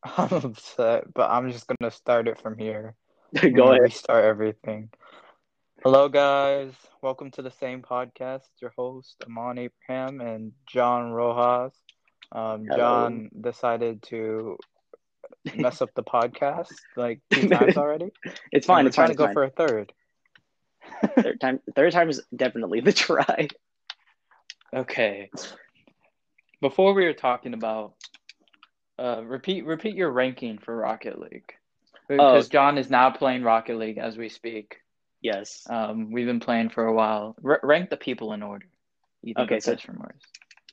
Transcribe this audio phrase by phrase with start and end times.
[0.16, 2.94] I'm upset, but I'm just gonna start it from here.
[3.54, 3.82] Go ahead.
[3.82, 4.90] Restart everything.
[5.82, 6.72] Hello, guys.
[7.02, 8.46] Welcome to the same podcast.
[8.60, 11.74] Your host, Amon Abraham and Gian Rojas.
[12.30, 14.58] Um, Gian decided to
[15.56, 18.10] mess up the podcast like two times already.
[18.52, 18.86] It's fine.
[18.86, 19.16] It's trying fine.
[19.16, 19.34] to go fine.
[19.34, 19.92] for a third.
[21.16, 21.60] Third time.
[21.74, 23.48] Third time is definitely the try.
[24.74, 25.30] Okay.
[26.60, 27.94] Before we were talking about,
[28.98, 31.54] uh, repeat repeat your ranking for Rocket League
[32.08, 34.78] because Gian is now playing Rocket League as we speak.
[35.20, 35.66] Yes.
[35.68, 37.36] Um, we've been playing for a while.
[37.44, 38.66] R- rank the people in order.
[39.22, 40.26] You think Okay, so- from worst.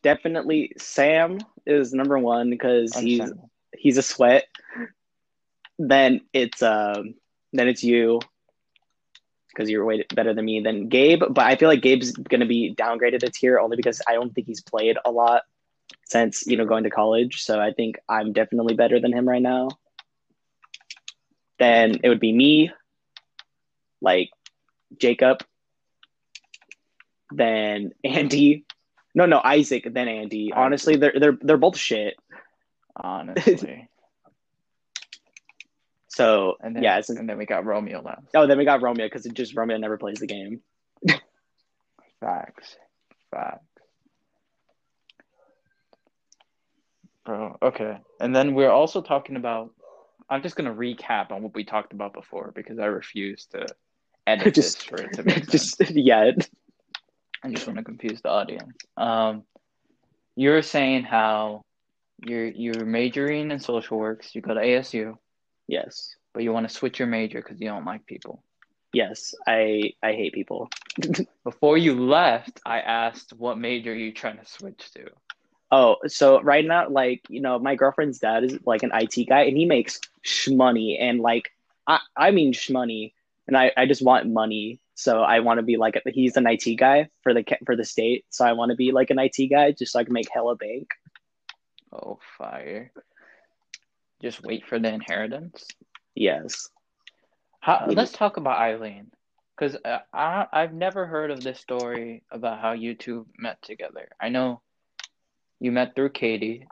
[0.04, 3.22] Definitely Sam is number one because he's
[3.76, 4.46] he's a sweat.
[5.80, 7.16] Then it's um
[7.54, 8.20] then it's you
[9.50, 10.60] because you're way better than me.
[10.60, 14.14] Then Gabe, but I feel like Gabe's gonna be downgraded a tier only because I
[14.14, 15.42] don't think he's played a lot
[16.06, 17.44] since you know going to college.
[17.44, 19.70] So I think I'm definitely better than him right now.
[21.58, 22.72] Then it would be me,
[24.02, 24.30] like
[24.98, 25.44] Jacob,
[27.32, 28.66] then Andy.
[29.14, 30.52] No, no, Isaac, then Andy.
[30.54, 32.16] Honestly, they're they're they're both shit.
[32.98, 33.90] Honestly,
[36.16, 38.28] So and then yeah, it's, and then we got Romeo last.
[38.36, 40.62] oh, then we got Romeo because it just Romeo never plays the game.
[42.22, 42.78] Facts,
[43.30, 43.66] facts.
[47.26, 47.98] Bro, okay.
[48.20, 49.72] And then we're also talking about.
[50.30, 53.68] I'm just gonna recap on what we talked about before because I refuse to
[54.26, 55.78] edit Just- this for it to make sense.
[55.78, 56.32] just yeah,
[57.44, 58.74] I just want to confuse the audience.
[58.98, 59.44] Um,
[60.36, 61.62] you're saying how
[62.26, 64.34] you're you're majoring in social works.
[64.34, 65.16] You go to ASU,
[65.68, 68.44] yes, but you want to switch your major because you don't like people.
[68.94, 69.36] yes.
[69.48, 70.70] I I hate people.
[71.44, 75.06] Before you left, I asked what major you trying to switch to.
[75.78, 79.42] Oh, so right now, like you know, my girlfriend's dad is like an IT guy,
[79.42, 81.52] and he makes shmoney, and like
[81.86, 83.12] I I mean shmoney,
[83.46, 84.80] and I I just want money.
[84.94, 88.24] So I want to be like he's an IT guy for the for the state.
[88.30, 90.56] So I want to be like an IT guy just so I can make hella
[90.56, 90.88] bank.
[91.92, 92.94] Oh, fire!
[94.22, 95.68] Just wait for the inheritance.
[96.16, 96.70] Yes.
[97.60, 99.12] How, let's talk about Eileen,
[99.58, 104.08] because uh, I I've never heard of this story about how you two met together.
[104.22, 104.62] I know
[105.60, 106.68] you met through Katie,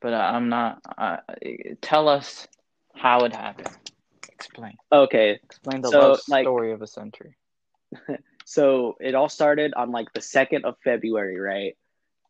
[0.00, 0.80] but I'm not.
[0.96, 1.18] Uh,
[1.80, 2.46] tell us
[2.94, 3.76] how it happened.
[4.28, 4.76] Explain.
[4.92, 5.38] Okay.
[5.42, 7.36] Explain the So, love like- story of a century.
[8.44, 11.76] So it all started on like the 2nd of February, right?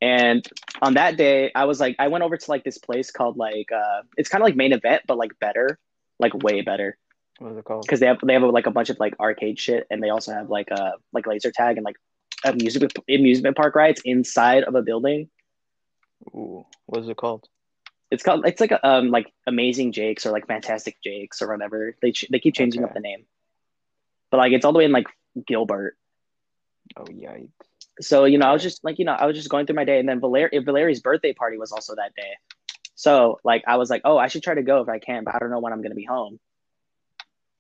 [0.02, 0.44] And
[0.82, 3.70] on that day, I was like, I went over to like this place called like,
[3.70, 5.78] uh, it's kind of like main event, but like better,
[6.18, 6.98] like way better.
[7.38, 7.82] What is it called?
[7.82, 10.32] Because they have, they have like a bunch of like arcade shit and they also
[10.32, 11.94] have like, uh, like laser tag and like
[12.44, 15.30] amusement, amusement park rides inside of a building.
[16.34, 17.48] Ooh, what is it called?
[18.10, 21.94] It's called, it's like, a, um, like Amazing Jakes or like Fantastic Jakes or whatever.
[22.00, 22.88] They, ch- they keep changing Okay.
[22.88, 23.26] up the name.
[24.30, 25.08] But like, it's all the way in like
[25.46, 25.96] Gilbert.
[26.96, 27.50] Oh yikes!
[28.00, 29.84] so you know i was just like you know i was just going through my
[29.84, 32.36] day and then Valer- valeri's birthday party was also that day
[32.94, 35.34] so like i was like oh i should try to go if i can but
[35.34, 36.38] i don't know when i'm to be home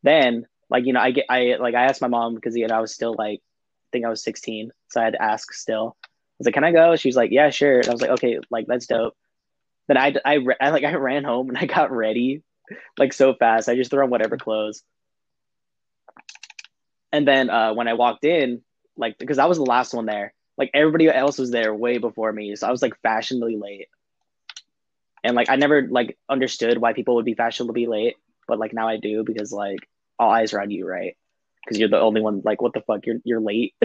[0.02, 2.76] then like you know i get i like i asked my mom because you know
[2.76, 5.96] i was still like i think i was 16 so i had to ask still
[6.38, 8.38] was like can i go she was like yeah sure and i was like okay
[8.50, 9.16] like that's dope
[9.88, 12.42] then i i, I like i ran home and i got ready
[12.98, 14.82] like so fast i just threw on whatever clothes
[17.12, 18.62] and then uh when i walked in
[18.98, 20.34] like because I was the last one there.
[20.58, 23.88] Like everybody else was there way before me, so I was like fashionably late.
[25.24, 28.16] And like I never like understood why people would be fashionably late,
[28.46, 29.78] but like now I do because like
[30.18, 31.16] all eyes are on you, right?
[31.64, 32.42] Because you're the only one.
[32.44, 33.06] Like what the fuck?
[33.06, 33.74] You're you're late.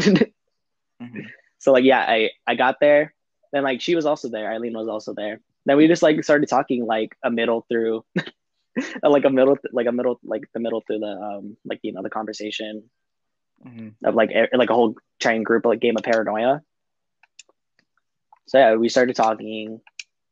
[1.01, 1.25] Mhm.
[1.63, 3.13] So like yeah, I I got there.
[3.53, 4.51] Then like she was also there.
[4.51, 5.39] Eileen was also there.
[5.65, 8.03] Then we just like started talking like a middle through,
[9.03, 12.03] like a middle like a middle like the middle through the um like you know
[12.03, 12.83] the conversation
[13.65, 13.93] Mhm.
[14.03, 16.61] of like e- like a whole giant group like game of paranoia.
[18.47, 19.79] So yeah, we started talking.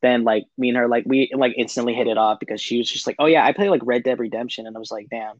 [0.01, 2.89] Then like me and her like we like instantly hit it off because she was
[2.91, 5.39] just like, "Oh yeah, I play like Red Dead Redemption," and I was like, "Damn."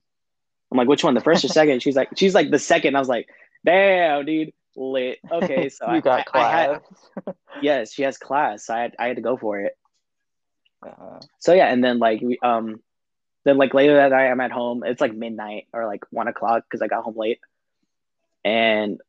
[0.72, 1.16] I'm like, "Which one?
[1.16, 1.82] The first or second?
[1.82, 2.96] She's like, "She's like the second.
[2.96, 3.28] I was like,
[3.66, 7.36] "Damn, dude, lit." Okay, so you I, got I- I had- class.
[7.62, 8.66] yes, she has class.
[8.66, 9.78] So I had I had to go for it.
[10.86, 12.82] Uh, So yeah, and then like we um,
[13.44, 14.84] then like later that night I'm at home.
[14.86, 17.40] It's like midnight or like one o'clock because I got home late,
[18.44, 19.00] and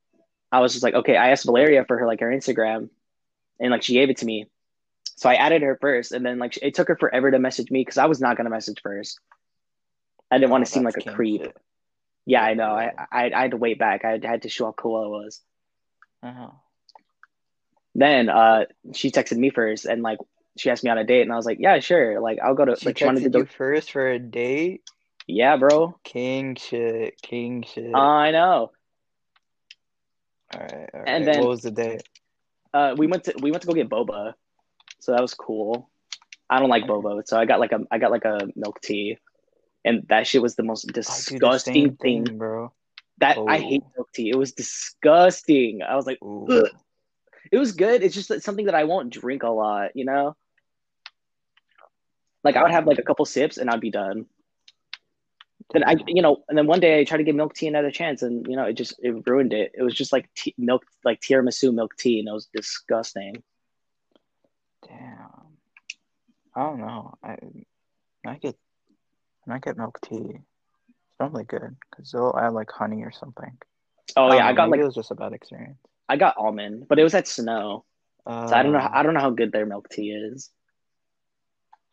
[0.50, 1.16] I was just like, okay.
[1.16, 2.90] I asked Valeria for her like her Instagram,
[3.58, 4.46] and like she gave it to me.
[5.16, 7.80] So I added her first, and then like it took her forever to message me
[7.80, 9.18] because I was not gonna message first.
[10.30, 11.42] I didn't want oh, to seem like a creep.
[11.42, 11.56] shit.
[12.24, 12.70] Yeah, I know.
[12.72, 14.04] I, I I had to wait back.
[14.04, 15.40] I had to show how cool I was.
[16.22, 16.50] Uh-huh.
[17.94, 18.64] Then uh,
[18.94, 20.18] she texted me first, and like
[20.56, 22.20] she asked me on a date, and I was like, yeah, sure.
[22.20, 23.38] Like I'll go to She like she wanted to texted do.
[23.40, 24.82] you first for a date.
[25.26, 25.98] Yeah, bro.
[26.04, 27.94] King shit, king shit.
[27.94, 28.70] I know.
[30.54, 31.08] all right, all right.
[31.08, 32.02] and then- what was the date?
[32.74, 34.32] Uh, we went to we went to go get boba,
[34.98, 35.90] so that was cool.
[36.48, 39.18] I don't like boba, so I got like a I got like a milk tea,
[39.84, 42.24] and that shit was the most I the disgusting thing.
[42.24, 42.72] thing, bro.
[43.18, 43.60] That I Oh.
[43.60, 44.30] hate milk tea.
[44.30, 45.82] It was disgusting.
[45.82, 46.18] I was like,
[47.52, 48.02] it was good.
[48.02, 50.36] It's just something that I won't drink a lot, you know.
[52.44, 54.26] Like I would have like a couple sips and I'd be done.
[55.72, 57.90] Then I, you know, and then one day I tried to give milk tea another
[57.90, 59.72] chance, and you know, it just it ruined it.
[59.74, 63.42] It was just like tea, milk, like tiramisu milk tea, and it was disgusting.
[64.86, 65.56] Damn.
[66.54, 67.14] I don't know.
[67.22, 67.36] I
[68.26, 68.56] I get
[69.48, 70.40] I get milk tea.
[71.12, 73.56] It's normally good because they'll add like honey or something.
[74.16, 75.78] Oh don't yeah, I got like it was just a bad experience.
[76.08, 77.84] I got almond, but it was at Snow,
[78.26, 78.88] Uh, so I don't know.
[78.92, 80.50] I don't know how good their milk tea is.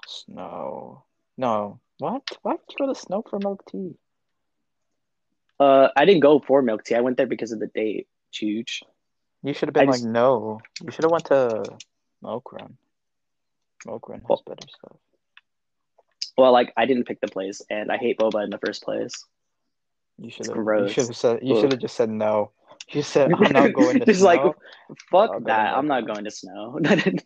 [0.07, 1.04] Snow.
[1.38, 1.80] No.
[2.00, 2.24] What?
[2.42, 3.95] Why did you go to Snow for milk tea?
[5.60, 6.95] Uh, I didn't go for milk tea.
[6.95, 8.07] I went there because of the date.
[8.33, 8.83] Huge.
[9.44, 10.62] You should have I been just- like, no.
[10.81, 11.63] You should have went to
[12.21, 12.77] Milk Run.
[13.86, 14.98] Milk Run has better stuff.
[16.40, 19.26] Well, like I didn't pick the place, and I hate boba in the first place.
[20.18, 20.58] You should have.
[20.58, 21.40] You should have said.
[21.42, 22.52] You should have just said no.
[22.92, 24.28] You said I'm not going to Just Snow.
[24.28, 24.42] like,
[25.12, 25.78] Fuck oh, go to that.
[25.78, 26.80] I'm not going to Snow.
[26.84, 27.24] that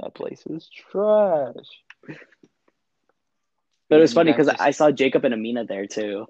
[0.00, 1.54] that place is trash.
[3.88, 6.26] But it was funny because I saw Jacob and Amina there too.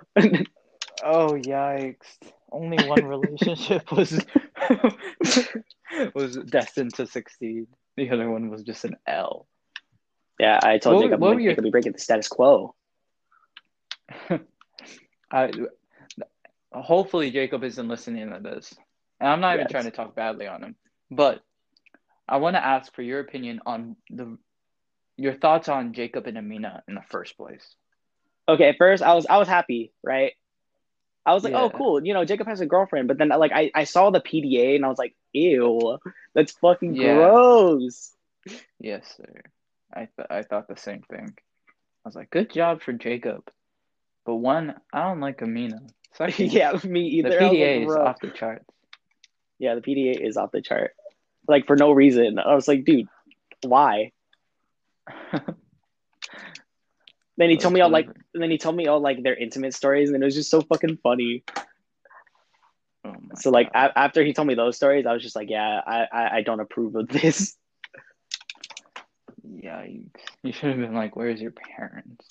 [1.05, 2.07] Oh yikes!
[2.53, 4.25] Only one relationship was
[6.15, 7.67] was destined to succeed.
[7.97, 9.49] The other one was just an L.
[10.38, 12.75] yeah, I told What- Jacob, what were your- be breaking the status quo.
[15.31, 15.50] I
[16.73, 18.75] hopefully Jacob isn't listening to this.
[19.20, 19.70] And I'm not even Yes.
[19.70, 20.76] trying to talk badly on him,
[21.11, 21.43] but
[22.29, 24.38] I want to ask for your opinion on the
[25.17, 27.75] your thoughts on Jacob and Amina in the first place.
[28.49, 30.32] Okay, at first I was I was happy, right?
[31.26, 32.06] I was like, oh, cool.
[32.06, 33.06] You know, Jacob has a girlfriend.
[33.06, 35.99] But then, like, I, I saw the PDA and I was like, ew,
[36.32, 37.17] that's fucking Yeah.
[37.17, 38.17] gross.
[38.81, 39.43] Yes, sir.
[39.93, 41.35] I th- I thought the same thing.
[41.69, 43.43] I was like, good job for Jacob,
[44.25, 45.81] but one, I don't like Amina.
[46.14, 47.40] Second, yeah, me either.
[47.40, 48.64] I was like, PDA is off the charts.
[49.58, 50.93] Yeah, the PDA is off the chart.
[51.49, 52.38] Like for no reason.
[52.38, 53.08] I was like, dude,
[53.62, 54.12] why?
[57.38, 59.73] Then he told me all like and then he told me all like their intimate
[59.73, 61.44] stories and it was just so fucking funny.
[63.05, 65.81] Oh So like a- after he told me those stories, I was just like, yeah,
[65.87, 67.56] I, I I don't approve of this.
[69.46, 70.20] Yikes.
[70.43, 72.26] You should have been like, where's your parents?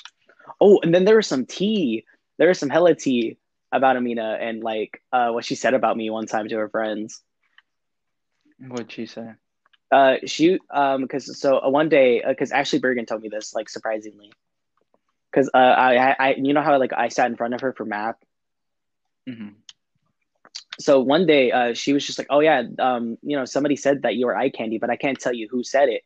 [0.59, 2.05] Oh, and then there was some tea.
[2.37, 3.37] There was some hella tea
[3.71, 7.21] about Amina and like uh what she said about me one time to her friends.
[8.59, 9.33] What'd she say?
[9.91, 13.69] Uh she um because so uh, one day because Ashley Bergen told me this like
[13.69, 14.31] surprisingly.
[15.33, 17.73] Cause uh I, I I you know how like I sat in front of her
[17.73, 18.15] for math
[19.27, 19.49] hmm
[20.79, 24.01] so one day uh, she was just like oh yeah um, you know somebody said
[24.03, 26.03] that you were eye candy but i can't tell you who said it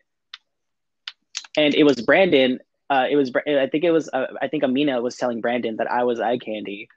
[1.57, 2.59] and it was brandon
[2.89, 5.89] uh, it was i think it was uh, i think amina was telling brandon that
[5.91, 6.87] i was eye candy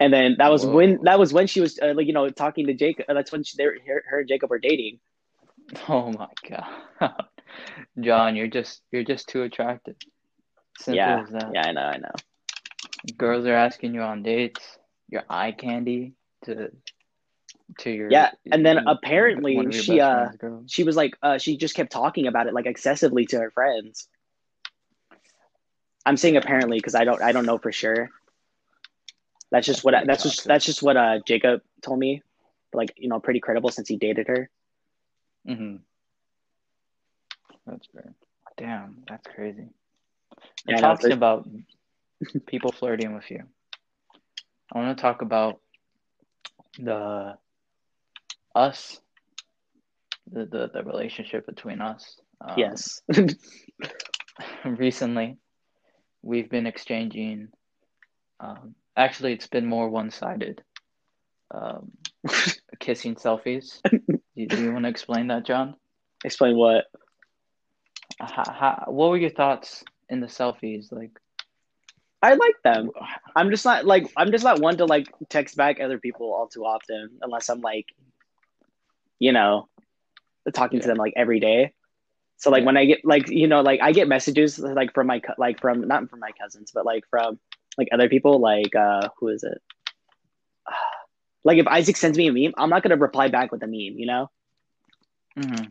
[0.00, 0.72] and then that was Whoa.
[0.72, 3.32] when that was when she was uh, like you know talking to jacob uh, that's
[3.32, 4.98] when she, they were, her, her and jacob were dating
[5.88, 7.14] Oh my God.
[8.00, 9.94] Gian, you're just you're just too attractive.
[10.78, 11.50] Simple yeah as that.
[11.54, 12.10] yeah i know i know
[13.16, 14.60] Girls are asking you on dates.
[15.08, 16.14] Your eye candy
[16.44, 16.70] to
[17.78, 20.28] to your Yeah, and then apparently your she, uh,
[20.66, 24.08] she was like uh, she just kept talking about it like excessively to her friends
[26.06, 28.08] i'm saying apparently because i don't i don't know for sure
[29.50, 32.22] that's just what I, that's just that's just what uh jacob told me
[32.72, 34.50] like you know pretty credible since he dated her
[35.48, 35.76] mm-hmm
[37.66, 38.14] That's fair.
[38.56, 39.68] Damn, that's crazy.
[40.66, 41.46] Yeah, talking about
[42.46, 43.44] people flirting with you.
[44.72, 45.60] I want to talk about
[46.78, 47.36] the
[48.54, 49.00] us,
[50.30, 52.20] the the, the relationship between us.
[52.40, 53.02] Um, yes
[54.64, 55.36] recently,
[56.22, 57.48] we've been exchanging.
[58.40, 60.62] Um, actually, it's been more one-sided.
[61.50, 61.92] Um,
[62.80, 63.80] kissing selfies.
[63.90, 65.74] do, do you want to explain that, Gian?
[66.24, 66.84] explain what
[68.18, 70.92] How, how, what were your thoughts in the selfies?
[70.92, 71.10] Like,
[72.24, 72.90] i like them
[73.34, 76.46] i'm just not like i'm just not one to like text back other people all
[76.46, 77.86] too often unless i'm like
[79.22, 79.68] you know
[80.54, 81.72] talking to them like every day
[82.36, 82.66] so like Yeah.
[82.66, 85.60] when i get like you know like i get messages like from my co- like
[85.60, 87.38] from not from my cousins but like from
[87.78, 89.60] like other people like uh who is it
[91.44, 93.98] like if isaac sends me a meme i'm not gonna reply back with a meme
[94.02, 94.30] you know
[95.38, 95.70] mhm.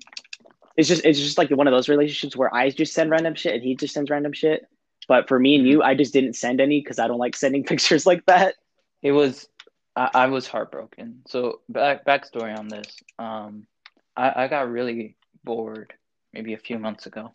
[0.78, 3.54] it's just it's just like one of those relationships where I just send random shit
[3.56, 4.66] and he just sends random shit.
[5.08, 7.64] But for me and you, I just didn't send any because I don't like sending
[7.72, 8.56] pictures like that.
[9.02, 9.48] It was
[9.96, 11.22] I, I was heartbroken.
[11.28, 12.98] So back backstory on this.
[13.20, 13.68] Um,
[14.16, 15.94] I, I got really bored
[16.34, 17.34] maybe a few months ago.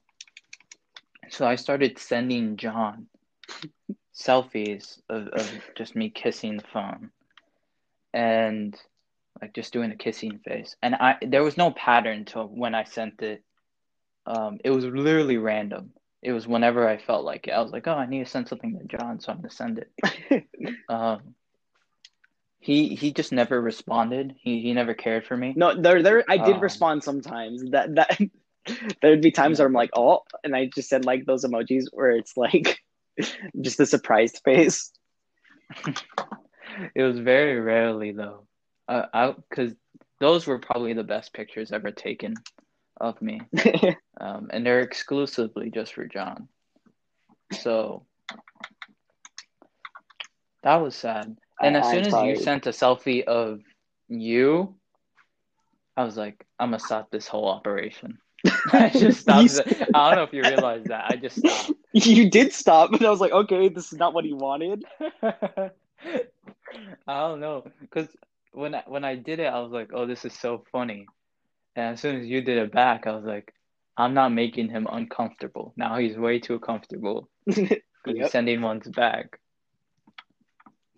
[1.29, 3.09] So I started sending Gian
[4.15, 7.11] selfies of, of just me kissing the phone
[8.15, 8.75] and
[9.43, 10.77] like just doing a kissing face.
[10.83, 13.43] And I there was no pattern to when I sent it.
[14.25, 15.93] Um, it was literally random.
[16.23, 17.53] It was whenever I felt like it.
[17.53, 19.85] I was like, oh, I need to send something to Gian, so I'm gonna send
[20.01, 20.47] it.
[20.89, 21.35] um,
[22.67, 24.35] he he just never responded.
[24.43, 25.55] He he never cared for me.
[25.57, 27.63] No, there there I did Um, respond sometimes.
[27.71, 28.19] That that
[29.03, 32.11] there'd be times where I'm like, oh, and I just send like those emojis where
[32.11, 32.81] it's like
[33.61, 34.93] just a surprised face.
[36.95, 38.47] It was very rarely though.
[38.87, 39.73] Uh, I because
[40.21, 42.35] those were probably the best pictures ever taken
[43.01, 43.41] of me.
[44.21, 46.49] Um, and they're exclusively just for Gian.
[47.53, 48.05] So
[50.65, 51.37] that was sad.
[51.63, 53.61] And I- as soon as you sent a selfie of
[54.09, 54.75] you,
[55.97, 58.19] I was like, I'm gonna stop this whole operation.
[58.73, 59.51] I just stopped.
[59.95, 61.05] I don't know if you realize that.
[61.07, 61.73] I just stopped.
[61.93, 64.85] you did stop, and I was like, okay, this is not what he wanted.
[65.23, 65.71] I
[67.07, 68.09] don't know, because
[68.53, 71.07] when I, when I did it, I was like, "Oh, this is so funny,"
[71.77, 73.53] and as soon as you did it back, I was like,
[73.97, 75.73] "I'm not making him uncomfortable.
[75.77, 77.81] Now he's way too comfortable because
[78.17, 79.39] he's sending ones back."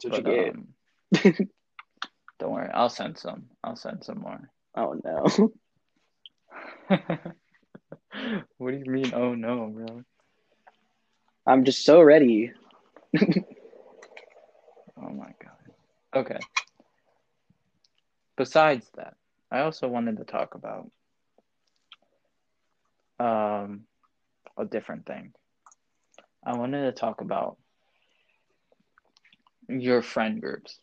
[0.03, 0.55] That's what But you get.
[0.55, 1.49] um,
[2.39, 3.47] don't worry, I'll send some.
[3.65, 4.51] I'll send some more.
[4.77, 5.25] Oh no.
[8.59, 9.13] what do you mean?
[9.13, 10.03] Oh no, bro.
[11.47, 12.53] I'm just so ready.
[15.01, 15.75] Oh my god.
[16.15, 16.39] Okay.
[18.37, 19.15] Besides that,
[19.51, 20.91] I also wanted to talk about
[23.21, 23.83] um
[24.57, 25.33] a different thing.
[26.45, 27.59] I wanted to talk about
[29.69, 30.79] your friend groups.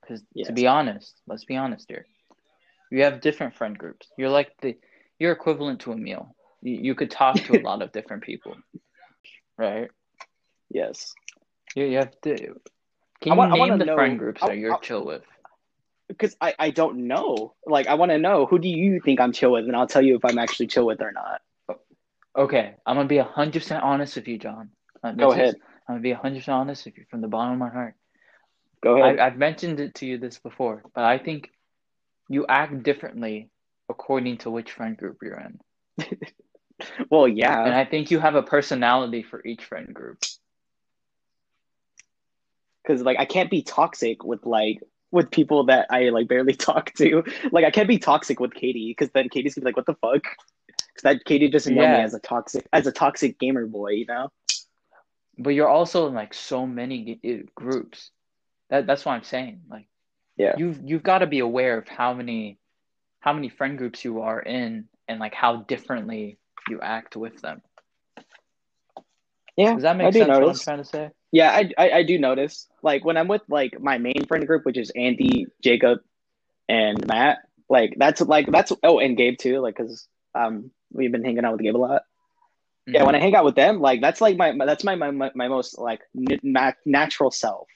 [0.00, 0.46] Because Yes.
[0.48, 2.06] to be honest, let's be honest here.
[2.90, 4.08] You have different friend groups.
[4.16, 4.76] You're like the
[5.18, 6.34] you're equivalent to a meal.
[6.62, 8.56] You, you could talk to a lot of different people.
[9.58, 9.90] Right?
[10.70, 11.12] Yes.
[11.74, 14.42] You, you have to Can I you want- I name wanna the know- friend groups
[14.42, 15.22] I- that you're I- chill with?
[16.08, 17.52] Because I, I don't know.
[17.66, 20.00] Like I want to know who do you think I'm chill with, and I'll tell
[20.00, 21.42] you if I'm actually chill with or not.
[22.34, 24.70] Okay, I'm gonna be hundred percent honest with you, Gian.
[25.02, 25.54] Uh, Go this is- ahead.
[25.86, 27.94] I'm gonna be hundred percent honest with you from the bottom of my heart.
[28.82, 29.18] Go ahead.
[29.18, 31.50] I, I've mentioned it to you this before, but I think
[32.28, 33.50] you act differently
[33.88, 36.06] according to which friend group you're in,
[37.10, 37.64] well, yeah.
[37.64, 37.74] and.
[37.74, 40.18] I think you have a personality for each friend group.
[42.82, 44.80] Because like I can't be toxic with like
[45.10, 47.24] with people that I like barely talk to.
[47.52, 49.94] Like I can't be toxic with Katie because then Katie's gonna be like, "What the
[49.94, 50.22] fuck?"
[50.66, 53.90] Because that Katie doesn't know me as a toxic as a toxic gamer boy.
[53.90, 54.32] You know.
[55.38, 58.10] But you're also in like so many g- uh, groups.
[58.70, 59.62] That that's what I'm saying.
[59.70, 59.86] Like,
[60.36, 60.54] Yeah.
[60.56, 62.58] you've you've got to be aware of how many
[63.20, 67.62] how many friend groups you are in, and like how differently you act with them.
[69.56, 69.74] Yeah.
[69.74, 70.28] Does that make do sense?
[70.28, 71.10] What I'm trying to say?
[71.32, 72.68] Yeah, I, I I do notice.
[72.82, 75.98] Like when I'm with like my main friend group, which is Andy, Jacob,
[76.68, 77.38] and Matt.
[77.68, 79.60] Like that's like that's oh, and Gabe too.
[79.60, 82.02] Like because um we've been hanging out with Gabe a lot.
[82.86, 85.30] Yeah, when I hang out with them, like that's like my that's my my, my,
[85.34, 87.68] my most like n- natural self.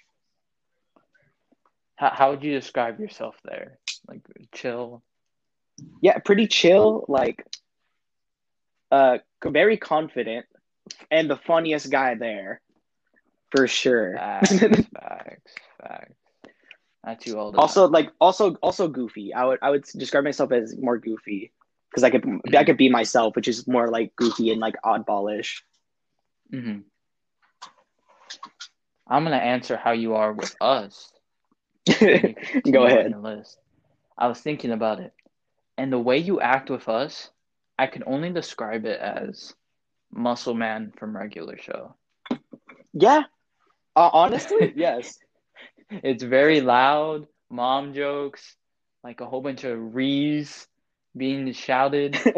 [2.02, 3.78] How, how would you describe yourself there?
[4.08, 5.04] Like chill.
[6.00, 7.04] Yeah, pretty chill.
[7.06, 7.46] Like
[8.90, 10.46] uh, very confident,
[11.12, 12.60] and the funniest guy there,
[13.52, 14.16] for sure.
[14.16, 14.58] Facts,
[14.98, 17.26] facts, facts.
[17.26, 17.92] You all the also time.
[17.92, 21.52] like also also goofy i would i would describe myself as more goofy
[21.90, 22.24] because i could
[22.56, 25.60] i could be myself which is more like goofy and like oddballish
[26.52, 26.80] Mm-hmm.
[29.06, 31.11] I'm gonna answer how you are with us.
[31.86, 33.58] You can continue go ahead list.
[34.18, 35.12] I was thinking about it,
[35.76, 37.30] and the way you act with us,
[37.78, 39.54] I can only describe it as
[40.12, 41.94] muscle man from regular show.
[42.92, 43.22] yeah
[43.96, 45.18] uh, honestly yes
[45.90, 48.56] It's very loud, mom jokes,
[49.04, 50.66] like a whole bunch of rees
[51.16, 52.18] being shouted.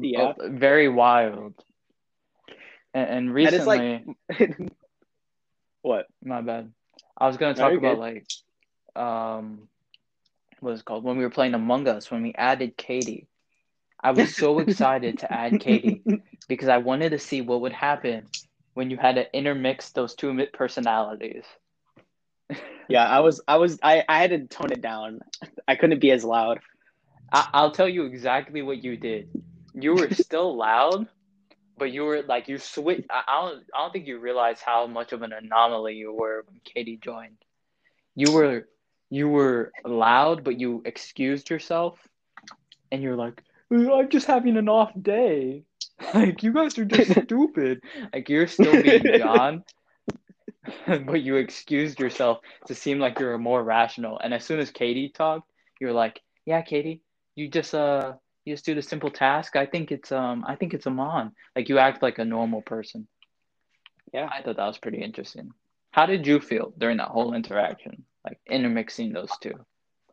[0.00, 0.32] Yeah.
[0.38, 1.54] Uh, very wild.
[2.92, 4.56] And, and recently, like-
[5.82, 6.72] what my bad.
[7.16, 8.26] I was gonna talk you're about like,
[8.96, 9.68] um,
[10.60, 13.28] what it called when we were playing Among Us when we added Katie.
[14.02, 16.04] I was so excited to add Katie
[16.48, 18.26] because I wanted to see what would happen
[18.74, 21.44] when you had to intermix those two personalities.
[22.88, 25.20] yeah i was i was I, I had to tone it down
[25.66, 26.60] i couldn't be as loud
[27.32, 29.28] I- I'll tell you exactly what you did.
[29.74, 31.06] you were still loud,
[31.76, 33.04] but you were like you switch.
[33.10, 33.64] I, I don't.
[33.74, 37.38] I don't think you realized how much of an anomaly you were when Katie joined.
[38.14, 38.68] You were
[39.10, 41.98] you were loud, but you excused yourself,
[42.90, 45.64] and you're like, I'm just having an off day.
[46.12, 47.80] Like you guys are just stupid.
[48.12, 49.64] Like you're still being Gian,
[50.86, 54.18] but you excused yourself to seem like you're more rational.
[54.18, 57.00] And as soon as Katie talked, you're like, "Yeah, Katie,
[57.34, 58.12] you just uh,
[58.44, 59.56] you just do the simple task.
[59.56, 61.32] I think it's um, I think it's Amon.
[61.56, 63.08] Like you act like a normal person."
[64.12, 64.28] Yeah.
[64.30, 65.50] I thought that was pretty interesting.
[65.90, 69.54] How did you feel during that whole interaction, like intermixing those two?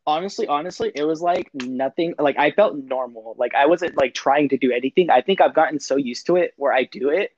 [0.05, 2.15] honestly, honestly, it was like nothing.
[2.19, 3.35] Like I felt normal.
[3.37, 5.09] Like I wasn't like trying to do anything.
[5.09, 7.31] I think I've gotten so used to it where I do it.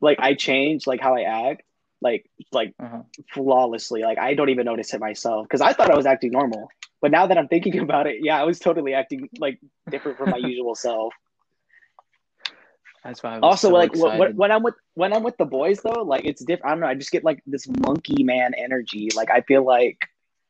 [0.00, 1.62] Like I change like how I act,
[2.00, 3.02] like like Uh-huh.
[3.32, 4.02] flawlessly.
[4.02, 6.68] Like I don't even notice it myself because I thought I was acting normal.
[7.00, 10.30] But now that I'm thinking about it, yeah, I was totally acting like different from
[10.30, 11.14] my usual self.
[13.08, 13.30] That's why.
[13.30, 14.36] I was Also, so like excited.
[14.36, 16.66] when I'm with when I'm with the boys though, like it's different.
[16.66, 16.88] I don't know.
[16.88, 19.08] I just get like this monkey man energy.
[19.16, 19.98] Like I feel like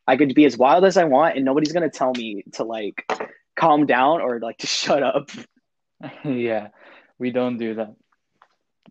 [0.08, 3.08] I could be as wild as I want, and nobody's gonna tell me to like
[3.54, 5.30] calm down or like to shut up.
[6.24, 6.68] yeah,
[7.18, 7.94] we don't do that.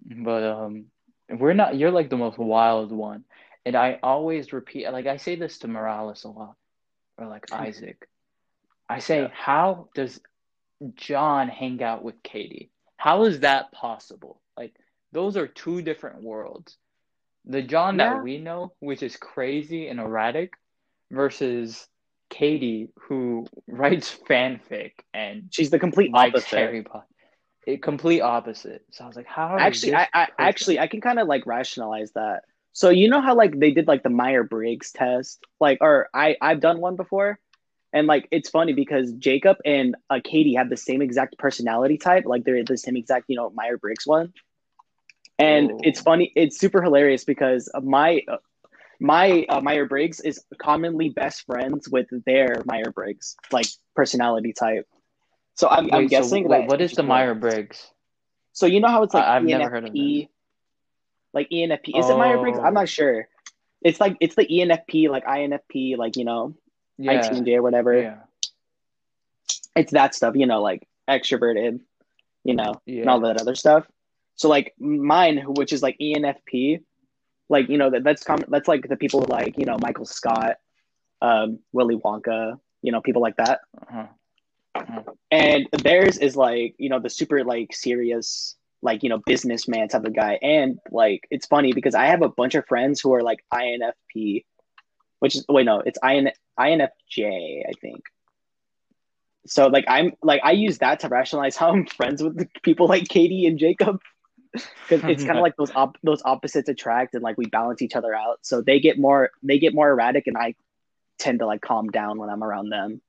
[0.05, 0.85] But um,
[1.29, 1.75] we're not.
[1.75, 3.25] You're like the most wild one,
[3.65, 4.89] and I always repeat.
[4.89, 6.55] Like I say this to Morales a lot,
[7.17, 8.07] or like Isaac.
[8.87, 9.27] I say, Yeah.
[9.33, 10.21] how does
[10.95, 12.71] Gian hang out with Katie?
[12.97, 14.41] How is that possible?
[14.57, 14.75] Like
[15.11, 16.77] those are two different worlds.
[17.45, 18.15] The Gian Yeah.
[18.15, 20.53] that we know, which is crazy and erratic,
[21.11, 21.87] versus
[22.29, 26.57] Katie, who writes fanfic and She's the complete opposite.
[26.57, 27.05] Harry Potter.
[27.65, 28.85] It complete opposite.
[28.91, 29.57] So I was like, how?
[29.59, 32.43] Actually, I, I actually I can kind of like rationalize that.
[32.71, 36.37] So you know how like they did like the Meyer Briggs test, like or I
[36.41, 37.39] I've done one before,
[37.93, 42.25] and like it's funny because Jacob and uh, Katie have the same exact personality type,
[42.25, 44.33] like they're the same exact you know Meyer Briggs one,
[45.39, 45.79] and Oh.
[45.83, 48.37] it's funny, it's super hilarious because my uh,
[48.99, 54.87] my uh, Meyer Briggs is commonly best friends with their Meyer Briggs like personality type.
[55.55, 57.91] So I'm, I'm Wait, so guessing wait, that what is the Meyer Briggs?
[58.53, 60.27] so you know how it's like I- I've ENFP, never heard of that.
[61.33, 61.99] like ENFP.
[61.99, 62.57] Is it Meyer Briggs?
[62.59, 62.63] Oh.
[62.63, 63.27] I'm not sure.
[63.83, 66.55] It's like it's the ENFP, like INFP, like you know,
[66.97, 67.99] Yeah, ITJ or whatever.
[67.99, 68.17] yeah,
[69.75, 71.79] It's that stuff, you know, like extroverted,
[72.43, 73.01] you know, yeah.
[73.01, 73.85] and all that other stuff.
[74.35, 76.81] So like mine, which is like ENFP,
[77.49, 78.45] like you know that that's common.
[78.49, 80.57] That's like the people like you know Michael Scott,
[81.21, 83.61] um, Willy Wonka, you know, people like that.
[84.75, 85.01] Uh-huh.
[85.31, 90.05] and theirs is like you know the super like serious like you know businessman type
[90.05, 93.23] of guy and like it's funny because i have a bunch of friends who are
[93.23, 94.45] like infp
[95.19, 98.03] which is wait no it's IN, infj i think
[99.45, 103.07] so like i'm like i use that to rationalize how i'm friends with people like
[103.07, 103.99] katie and jacob
[104.53, 107.95] because it's kind of like those op- those opposites attract and like we balance each
[107.95, 110.55] other out so they get more they get more erratic and i
[111.17, 113.01] tend to like calm down when i'm around them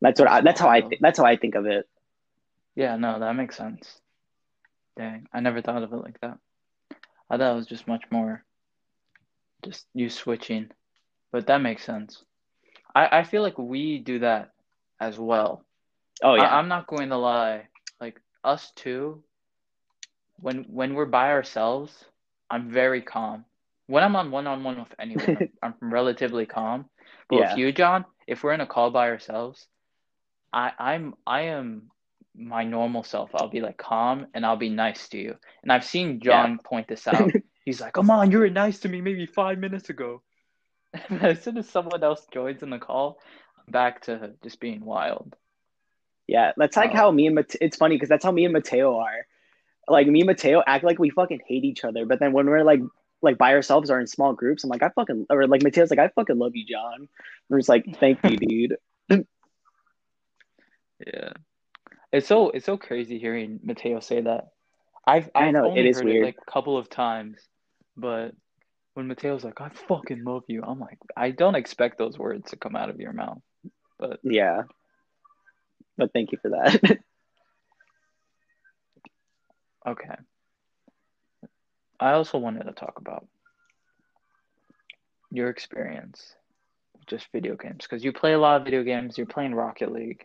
[0.00, 1.88] that's what I, that's how I th- that's how I think of it.
[2.74, 4.00] Yeah, no, that makes sense.
[4.96, 6.38] Dang, I never thought of it like that.
[7.28, 8.42] I thought it was just much more
[9.62, 10.70] just you switching.
[11.32, 12.24] But that makes sense.
[12.94, 14.52] I, I feel like we do that
[15.00, 15.64] as well.
[16.22, 17.68] Oh yeah, I, I'm not going to lie.
[18.00, 19.22] Like us two,
[20.40, 22.04] when when we're by ourselves,
[22.50, 23.44] I'm very calm.
[23.86, 25.48] When I'm on one on one with anyone, I'm,
[25.80, 26.86] I'm relatively calm.
[27.28, 27.50] But Yeah.
[27.50, 29.66] with you, Gian, if we're in a call by ourselves,
[30.52, 31.90] I I'm I am
[32.34, 33.34] my normal self.
[33.34, 35.36] I'll be like calm and I'll be nice to you.
[35.62, 37.34] And I've seen Gian point this out.
[37.64, 40.22] He's like, "Come on, you were nice to me maybe five minutes ago."
[41.20, 43.18] As soon as someone else joins in the call,
[43.58, 45.36] I'm back to just being wild.
[46.26, 46.52] yeah.
[46.56, 46.96] That's like Oh.
[46.96, 49.26] how me and Mate- it's funny because that's how me and Mateo are.
[49.88, 52.62] Like me and Mateo act like we fucking hate each other, but then when we're
[52.64, 52.80] like
[53.22, 55.98] like by ourselves or in small groups, I'm like I fucking or like Mateo's like
[55.98, 57.08] I fucking love you, Gian.
[57.48, 58.76] We're just like thank you, dude.
[61.06, 61.32] Yeah.
[62.12, 64.48] It's so it's so crazy hearing Mateo say that.
[65.06, 66.16] I've I I've know, it is weird.
[66.22, 67.38] it like a couple of times,
[67.96, 68.32] but
[68.94, 72.56] when Mateo's like, "I fucking love you," I'm like, I don't expect those words to
[72.56, 73.40] come out of your mouth.
[73.98, 74.62] But Yeah,
[75.96, 76.80] but thank you for that.
[79.86, 80.14] okay.
[82.00, 83.26] I also wanted to talk about
[85.30, 86.34] your experience
[86.94, 89.18] with just video games because you play a lot of video games.
[89.18, 90.24] You're playing Rocket League.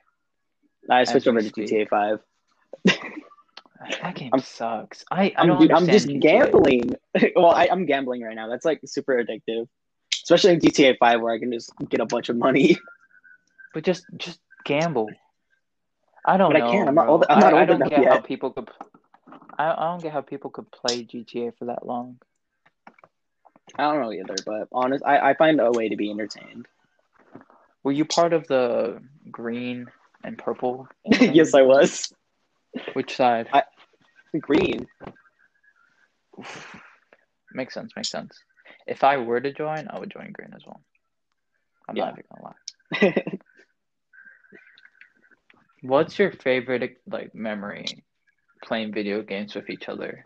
[0.89, 1.49] I switched over to.
[1.49, 2.19] GTA Five.
[4.01, 5.03] That game I'm- sucks.
[5.11, 6.21] I I I'm, don't dude, I'm just GTA.
[6.21, 6.95] gambling.
[7.35, 8.47] well, I, I'm gambling right now.
[8.47, 9.67] That's like super addictive,
[10.13, 12.77] especially in GTA Five where I can just get a bunch of money.
[13.73, 15.09] But just just gamble.
[16.25, 16.87] I don't But I can't.
[16.87, 18.69] I'm not old- I'm not I, I don't get how people could.
[19.59, 22.17] I, I don't get how people could play GTA for that long.
[23.77, 26.67] I don't know either, but honest, I, I find a way to be entertained.
[27.83, 29.87] Were you part of the green
[30.23, 30.87] and purple?
[31.05, 32.13] yes, I was.
[32.93, 33.49] Which side?
[33.51, 33.63] I-
[34.39, 34.87] Green.
[37.53, 37.91] Makes sense.
[37.95, 38.37] Makes sense.
[38.87, 40.81] If I were to join, I would join green as well.
[41.87, 42.05] I'm Yeah.
[42.05, 43.39] not even gonna lie.
[45.81, 47.85] What's your favorite like memory
[48.63, 50.25] playing video games with each other?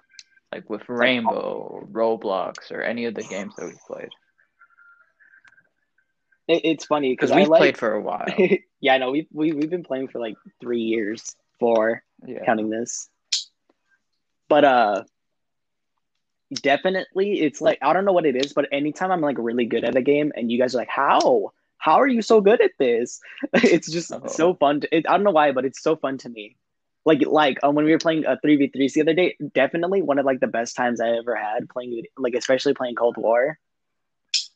[0.51, 4.09] Like with Rainbow, Roblox, or any of the games that we've played?
[6.47, 7.59] It, it's funny Because we've like.
[7.59, 8.25] played for a while.
[8.81, 9.11] yeah, I know.
[9.11, 12.43] We've we, we've been playing for like three years, four, Yeah.
[12.45, 13.09] counting this.
[14.49, 15.03] But uh,
[16.63, 19.85] definitely, it's like I don't know what it is, but anytime I'm like really good
[19.85, 21.51] at a game, and you guys are like, "How?
[21.77, 23.21] How are you so good at this?"
[23.53, 24.27] it's just Oh.
[24.27, 24.81] so fun.
[24.81, 26.57] To, it, I don't know why, but it's so fun to me.
[27.05, 30.01] Like like um, when we were playing a three v threes the other day, definitely
[30.01, 33.57] one of like the best times I ever had playing like especially playing Cold War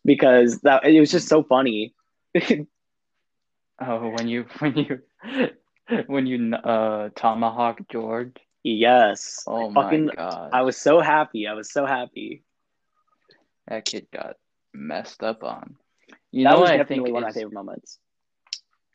[0.05, 1.93] because that it was just so funny.
[3.81, 4.99] Oh, when you when you
[6.07, 8.35] when you uh tomahawk George.
[8.63, 10.49] Yes, Oh my fucking- god.
[10.53, 11.47] I was so happy.
[11.47, 12.43] I was so happy.
[13.67, 14.37] That kid got
[14.73, 15.75] messed up on.
[16.31, 17.99] You that know was what I definitely think one of my favorite moments.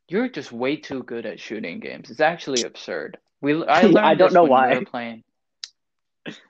[0.09, 2.11] You're just way too good at shooting games.
[2.11, 3.19] It's actually absurd.
[3.41, 4.75] We I learned I don't know we why.
[4.79, 5.23] were playing.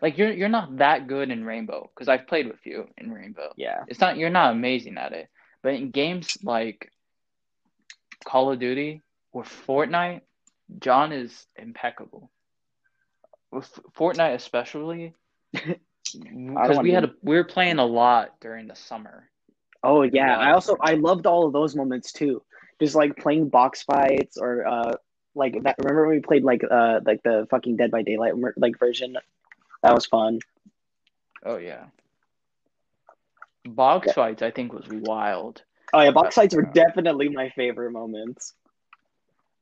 [0.01, 3.53] Like you're you're not that good in Rainbow because I've played with you in Rainbow.
[3.57, 3.85] Yeah.
[3.89, 5.29] It's not you're not amazing at it,
[5.63, 6.91] but in games like
[8.25, 9.03] Call of Duty
[9.33, 10.23] or Fortnite,
[10.81, 12.31] Gian is impeccable.
[13.51, 15.15] With Fortnite especially,
[15.53, 19.29] because we had a, we were playing a lot during the summer.
[19.83, 20.11] Oh yeah.
[20.27, 20.39] Yeah.
[20.39, 22.43] I also I loved all of those moments too.
[22.81, 24.93] Just like playing box fights or uh
[25.35, 25.77] like that.
[25.79, 29.17] Remember when we played like uh like the fucking Dead by Daylight like version?
[29.83, 30.41] That was fun.
[31.45, 31.87] Oh yeah.
[33.65, 35.63] Box fights I think was wild.
[35.93, 38.55] Oh yeah, box fights were definitely my favorite moments.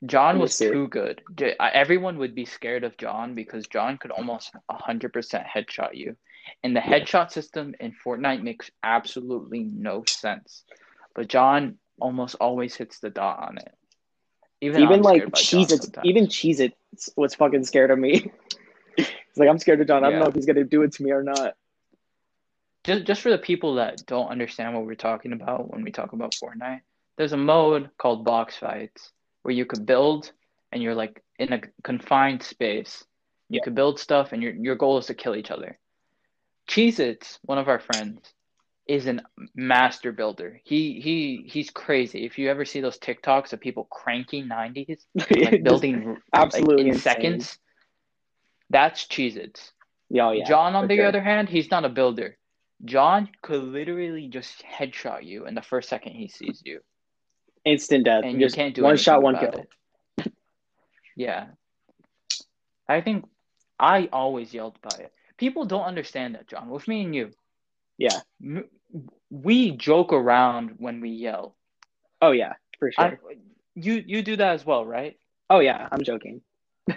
[0.04, 0.72] Gian was sir.
[0.72, 1.22] too good.
[1.59, 6.16] Everyone would be scared of Gian because Gian could almost 100% headshot you.
[6.62, 10.64] And the headshot system in Fortnite makes absolutely no sense.
[11.14, 13.74] But Gian almost always hits the dot on it.
[14.61, 16.74] Even, even like scared Cheez It, even Cheez It
[17.16, 18.30] was fucking scared of me.
[18.98, 19.98] It's like I'm scared of Gian.
[20.02, 20.18] I don't Yeah.
[20.20, 21.56] know if he's gonna do it to me or not.
[22.85, 26.14] just just for the people that don't understand what we're talking about when we talk
[26.14, 26.80] about Fortnite,
[27.18, 29.12] there's a mode called box fights
[29.46, 30.32] where you could build
[30.72, 33.04] and you're like in a confined space.
[33.48, 33.62] You Yeah.
[33.62, 35.78] could build stuff and your your goal is to kill each other.
[36.68, 38.35] Cheez Its, one of our friends,
[38.88, 39.22] is an
[39.54, 40.61] master builder.
[40.64, 42.24] He he he's crazy.
[42.26, 46.94] If you ever see those TikToks of people cranking 90s, like building like, absolutely in
[46.94, 47.14] insane.
[47.14, 47.59] seconds,
[48.70, 49.72] that's Cheez Its.
[50.09, 50.44] Yeah, oh, yeah.
[50.44, 51.06] Gian, on the sure.
[51.06, 52.37] other hand, he's not a builder.
[52.85, 56.80] Gian could literally just headshot you in the first second he sees you,
[57.66, 58.24] instant death.
[58.24, 59.50] and you can't do one shot, one kill.
[60.18, 60.33] it.
[61.16, 61.46] Yeah,
[62.88, 63.24] I think
[63.79, 65.12] I always yelled by it.
[65.37, 66.68] People don't understand that, Gian.
[66.70, 67.31] With me and you,
[67.98, 68.20] Yeah.
[69.31, 71.57] we joke around when we yell.
[72.22, 73.05] Oh yeah, for sure.
[73.05, 73.18] I,
[73.74, 75.18] you you do that as well, right?
[75.50, 76.40] Oh yeah, I'm joking.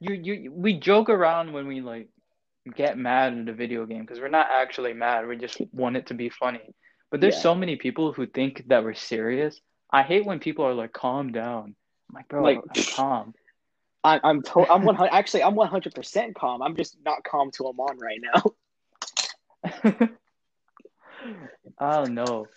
[0.00, 2.08] You you we joke around when we like
[2.76, 5.26] get mad at a video game because we're not actually mad.
[5.26, 6.74] We just want it to be funny.
[7.10, 7.40] But there's Yeah.
[7.48, 9.60] so many people who think that we're serious.
[9.94, 11.76] I hate when people are like, "Calm down."
[12.10, 13.34] I'm like, bro, Like- I'm calm.
[14.04, 15.14] I, I'm to- I'm one hundred.
[15.14, 16.60] Actually, I'm one hundred percent calm.
[16.62, 18.42] I'm just not calm to I'm on right now.
[21.78, 22.48] I don't know.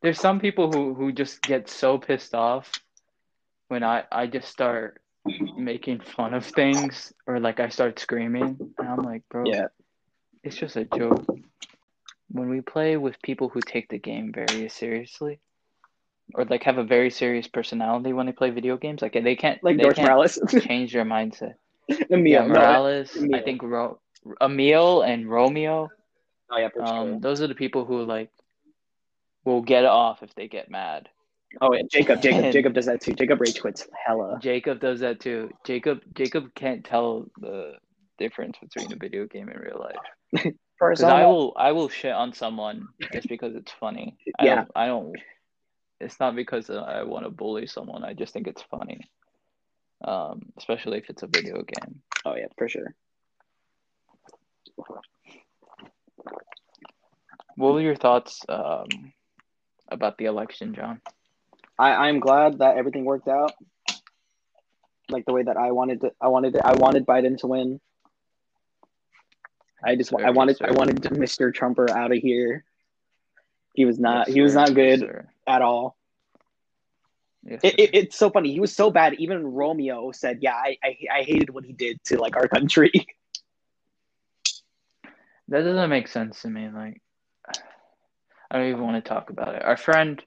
[0.00, 2.70] There's some people who who just get so pissed off
[3.68, 5.00] when I I just start
[5.56, 9.66] making fun of things or like I start screaming and I'm like, bro, Yeah.
[10.42, 11.24] it's just a joke.
[12.28, 15.40] When we play with people who take the game very seriously,
[16.34, 19.62] or like have a very serious personality when they play video games, like they can't
[19.62, 21.54] Like they North can't Morales, change their mindset.
[22.10, 22.32] Emil.
[22.32, 23.98] yeah, no, Morales, I think Ro-
[24.40, 25.90] Emil and Romeo.
[26.50, 27.20] oh yeah, for Um, sure.
[27.20, 28.30] those are the people who like
[29.44, 31.08] will get off if they get mad.
[31.60, 32.22] Oh yeah, Jacob.
[32.22, 32.44] Jacob.
[32.44, 33.12] and- Jacob does that too.
[33.14, 34.38] Jacob rage quits hella.
[34.40, 35.50] Jacob does that too.
[35.66, 37.74] Jacob Jacob can't tell the
[38.18, 40.52] difference between a video game and real life.
[40.78, 44.16] For Because I will I will shit on someone just because it's funny.
[44.38, 44.54] I Yeah.
[44.56, 45.14] don't I don't.
[46.02, 48.04] It's not because I want to bully someone.
[48.04, 49.08] I just think it's funny.
[50.04, 52.02] Um, especially if it's a video game.
[52.24, 52.94] oh yeah, for sure.
[57.56, 59.12] What were your thoughts um,
[59.88, 61.00] about the election, Gian?
[61.78, 63.52] I I'm glad that everything worked out.
[65.10, 66.12] like the way that I wanted to.
[66.20, 67.80] I wanted to, I wanted Biden to win.
[69.84, 71.52] I just Sir, I wanted yes, I wanted Mr.
[71.52, 72.64] Trumper out of here.
[73.74, 74.60] He was not Yes, he was sir.
[74.60, 75.28] not good sir.
[75.46, 75.96] At all.
[77.44, 78.52] It, it, it's so funny.
[78.52, 79.14] He was so bad.
[79.14, 82.92] Even Romeo said, "Yeah, I, I I hated what he did to like our country."
[85.48, 86.70] That doesn't make sense to me.
[86.72, 87.02] Like,
[88.50, 89.62] I don't even want to talk about it.
[89.62, 90.22] Our friend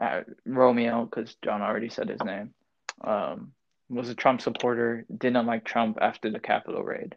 [0.00, 2.52] uh, Romeo, because Gian already said his name,
[3.04, 3.52] um,
[3.88, 5.04] was a Trump supporter.
[5.16, 7.14] Didn't like Trump after the Capitol raid.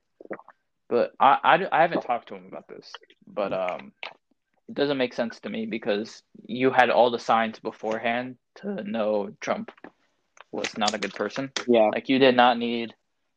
[0.88, 2.92] But I, I, I haven't talked to him about this.
[3.26, 3.92] But um,
[4.68, 9.30] it doesn't make sense to me because you had all the signs beforehand to know
[9.40, 9.72] Trump
[10.52, 11.52] was not a good person.
[11.68, 12.94] yeah, Like, you did not need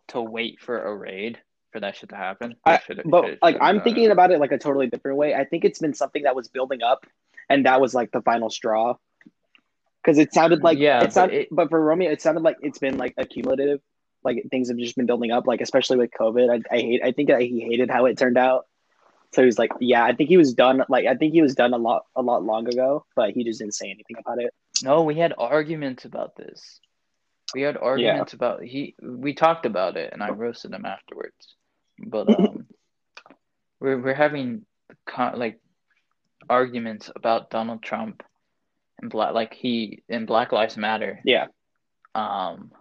[0.09, 1.39] to wait for a raid
[1.73, 2.55] for that shit to happen.
[2.65, 5.35] I- but like I'm thinking about it like a totally different way.
[5.35, 7.05] I think it's been something that was building up,
[7.51, 8.97] and that was like the final straw.
[10.03, 12.57] Because it sounded like Yeah, it but sounded, it- but for Romeo, it sounded like
[12.63, 13.81] it's been like accumulative.
[14.25, 15.47] Like things have just been building up.
[15.47, 17.03] Like especially with COVID, I, I hate.
[17.05, 18.67] I think that he hated how it turned out.
[19.33, 20.83] So he was like, yeah, I think he was done.
[20.89, 23.61] Like I think he was done a lot, a lot long ago, but he just
[23.61, 24.55] didn't say anything about it.
[24.83, 26.81] No, we had arguments about this.
[27.55, 28.95] We had arguments about he.
[29.03, 31.57] We talked about it, and I roasted him afterwards.
[31.99, 32.67] But um,
[33.81, 34.67] we're we're having
[35.07, 35.61] con- like
[36.49, 38.23] arguments about Donald Trump
[39.01, 41.21] and black like he and Black Lives Matter.
[41.25, 41.47] Yeah,
[42.15, 42.73] Um.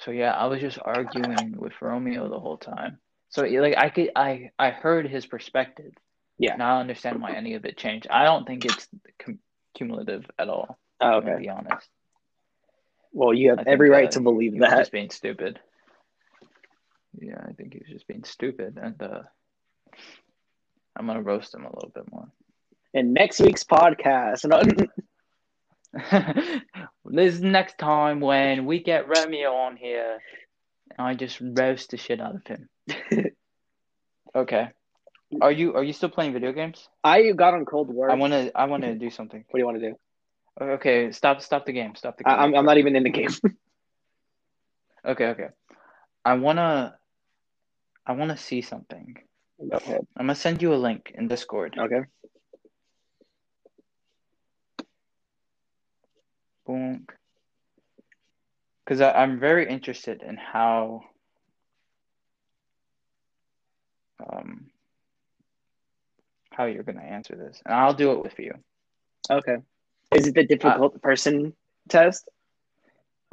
[0.00, 2.98] So yeah, I was just arguing with Romeo the whole time.
[3.30, 5.92] So like I could I I heard his perspective.
[6.38, 6.56] Yeah.
[6.56, 8.06] Now I understand why any of it changed.
[8.10, 8.88] I don't think it's
[9.18, 9.38] cum-
[9.76, 10.78] cumulative at all.
[11.00, 11.26] oh, okay.
[11.26, 11.88] gonna be honest.
[13.12, 14.78] Well, you have every right uh, to believe that.
[14.78, 15.58] just being stupid.
[17.20, 19.22] Yeah, I think he was just being stupid, and uh,
[20.96, 22.30] I'm gonna roast him a little bit more.
[22.94, 24.42] In next week's podcast,
[27.04, 30.18] this is next time when we get Romeo on here,
[30.98, 32.68] I just roast the shit out of him.
[34.34, 34.68] okay.
[35.40, 36.88] Are you are you still playing video games?
[37.04, 38.10] I got on Cold War.
[38.10, 39.44] I wanna I wanna do something.
[39.48, 39.96] What do you want to do?
[40.60, 41.94] Okay, stop stop the game.
[41.94, 42.34] Stop the game.
[42.34, 43.30] I, I'm I'm not even in the game.
[45.04, 45.48] Okay, okay.
[46.24, 46.98] I wanna
[48.06, 49.16] I wanna see something.
[49.72, 49.98] okay.
[50.16, 51.76] I'm gonna send you a link in Discord.
[51.78, 52.02] Okay.
[56.66, 57.06] Boom.
[58.84, 61.02] Because I'm very interested in how
[64.32, 64.66] um
[66.52, 68.52] how you're gonna answer this, and I'll do it with you.
[69.30, 69.56] Okay.
[70.14, 71.54] Is it the difficult person
[71.88, 72.28] test?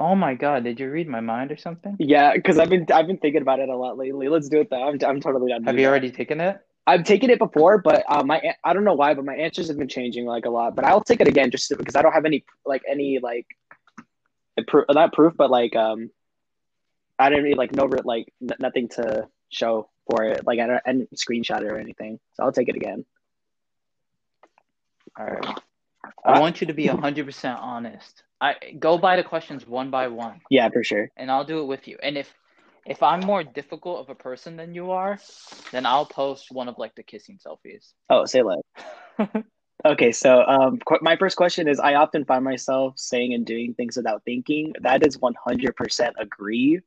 [0.00, 0.62] Oh my God!
[0.64, 1.96] Did you read my mind or something?
[1.98, 4.28] Yeah, because I've been I've been thinking about it a lot lately.
[4.28, 4.88] Let's do it though.
[4.88, 5.64] I'm I'm totally down.
[5.64, 5.90] Have do you that.
[5.90, 6.60] already taken it?
[6.86, 9.76] I've taken it before, but uh, my I don't know why, but my answers have
[9.76, 10.76] been changing like a lot.
[10.76, 13.46] But I'll take it again just because I don't have any like any like
[14.68, 16.10] proof, not proof, but like um,
[17.18, 20.46] I didn't really like no like n- nothing to show for it.
[20.46, 23.04] Like I don't I didn't screenshot it or anything, so I'll take it again.
[25.18, 25.58] All right.
[26.24, 28.22] I want you to be hundred percent honest.
[28.40, 30.40] I go by the questions one by one.
[30.50, 31.10] Yeah, for sure.
[31.16, 31.98] and I'll do it with you.
[32.02, 32.32] And if
[32.86, 35.18] if I'm more difficult of a person than you are,
[35.72, 37.92] then I'll post one of like the kissing selfies.
[38.08, 38.62] Oh, say less.
[39.84, 43.74] Okay, so um, qu- my first question is: I often find myself saying and doing
[43.74, 44.72] things without thinking.
[44.80, 46.80] That is one hundred percent agree.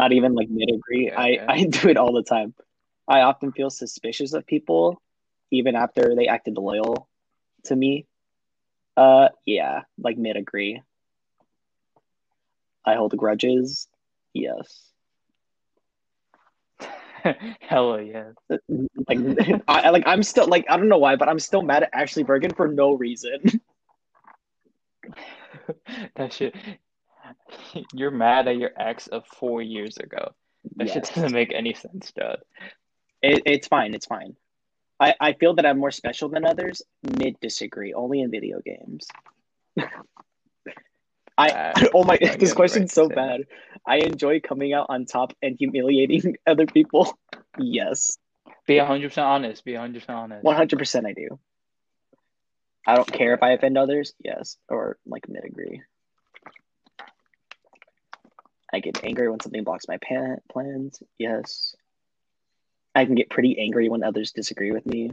[0.00, 1.12] Not even like mid agree.
[1.14, 2.54] I I do it all the time.
[3.06, 4.98] I often feel suspicious of people,
[5.50, 7.06] even after they acted loyal
[7.64, 8.06] to me.
[8.96, 10.80] Uh, yeah, like mid agree.
[12.82, 13.88] I hold grudges.
[14.32, 14.88] Yes.
[17.60, 18.30] Hella yeah.
[19.06, 19.18] Like
[19.68, 22.22] I- like I'm still like I don't know why, but I'm still mad at Ashley
[22.22, 23.60] Bergen for no reason.
[26.16, 26.54] that shit.
[27.94, 30.32] You're mad at your ex of four years ago.
[30.76, 32.36] That shit doesn't make any sense, dude.
[33.22, 33.94] It, it's fine.
[33.94, 34.36] It's fine.
[34.98, 36.82] I, I feel that I'm more special than others.
[37.18, 37.94] Mid disagree.
[37.94, 39.06] Only in video games.
[41.38, 43.42] I oh my this question's right so bad.
[43.86, 47.18] I enjoy coming out on top and humiliating other people.
[47.58, 48.18] Yes,
[48.66, 49.64] Be hundred percent honest.
[49.64, 50.44] Be hundred percent honest.
[50.44, 51.06] one hundred percent.
[51.06, 51.38] I do.
[52.86, 54.12] I don't care if I offend others.
[54.22, 55.82] Yes, or like mid agree.
[58.72, 61.02] I get angry when something blocks my pa- plans.
[61.18, 61.74] Yes.
[62.94, 65.12] I can get pretty angry when others disagree with me.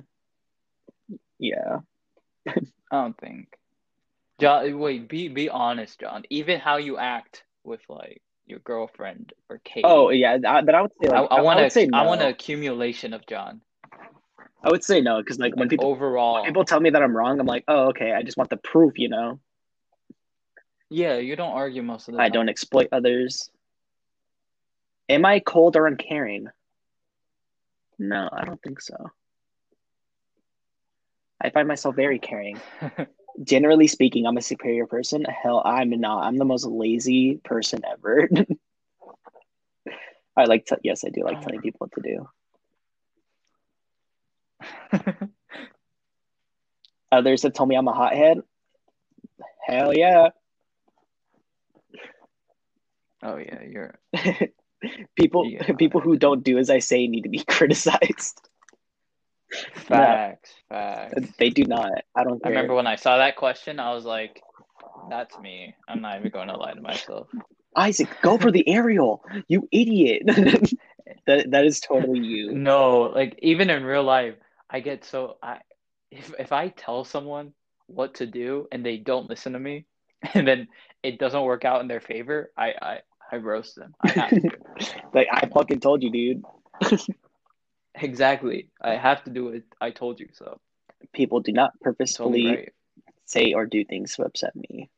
[1.39, 1.79] Yeah.
[2.47, 3.47] I don't think.
[4.39, 5.07] Gian, wait.
[5.07, 6.23] Be be honest, Gian.
[6.29, 9.83] Even how you act with like your girlfriend or Kate.
[9.85, 11.69] Oh yeah, that, but I would say I, like, I want to.
[11.69, 11.97] say no.
[11.97, 13.61] I want an accumulation of Gian.
[14.63, 17.39] I would say no because like when people overall, people tell me that I'm wrong,
[17.39, 19.39] I'm like, oh okay, I just want the proof, you know.
[20.89, 22.31] Yeah, you don't argue most of the I time.
[22.31, 23.49] don't exploit others.
[25.09, 26.47] Am I cold or uncaring?
[27.99, 29.11] No, I don't think so.
[31.41, 32.59] I find myself very caring.
[33.43, 35.23] Generally speaking, I'm a superior person.
[35.25, 36.23] Hell, I'm not.
[36.23, 38.27] I'm the most lazy person ever.
[40.37, 41.61] I like to, yes, I do like telling oh.
[41.61, 42.27] people what to
[44.91, 44.91] do.
[47.11, 48.41] Others have told me I'm a hothead.
[49.65, 50.29] Hell yeah.
[53.23, 53.99] Oh yeah, you're
[55.15, 55.73] people Yeah.
[55.77, 58.41] people who don't do as I say need to be criticized.
[59.73, 61.27] facts, facts.
[61.37, 61.91] They do not.
[62.15, 64.41] I don't I remember when I saw that question, I was like,
[65.09, 67.27] "That's me." I'm not even going to lie to myself.
[67.75, 69.23] Isaac, go for the aerial.
[69.47, 70.23] You idiot.
[71.25, 72.51] that that is totally you.
[72.53, 74.35] No, like even in real life,
[74.69, 75.59] I get so I
[76.11, 77.53] if if I tell someone
[77.87, 79.85] what to do and they don't listen to me,
[80.33, 80.67] and then
[81.03, 82.99] it doesn't work out in their favor, I I,
[83.31, 83.93] I roast them.
[84.01, 84.49] I have to.
[85.13, 86.43] Like I fucking told you, dude.
[87.95, 88.69] exactly.
[88.81, 89.63] I have to do it.
[89.81, 90.59] I told you so.
[91.13, 92.73] People do not You told me purposefully right.
[93.25, 94.89] say or do things to upset me.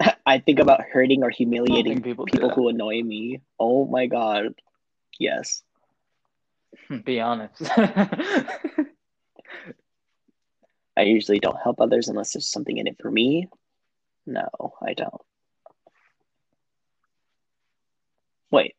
[0.26, 3.40] I think about hurting or humiliating people people who annoy me.
[3.58, 4.54] Oh my god.
[5.18, 5.62] Yes.
[7.04, 7.62] Be honest.
[10.96, 13.48] I usually don't help others unless there's something in it for me.
[14.26, 15.20] No, I don't.
[18.50, 18.74] Wait.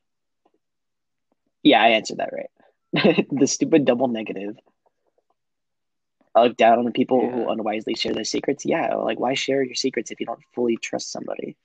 [1.63, 3.27] Yeah, I answered that right.
[3.31, 4.57] the stupid double negative.
[6.33, 8.65] I look down on the people who unwisely share their secrets.
[8.65, 11.57] Yeah, like why share your secrets if you don't fully trust somebody?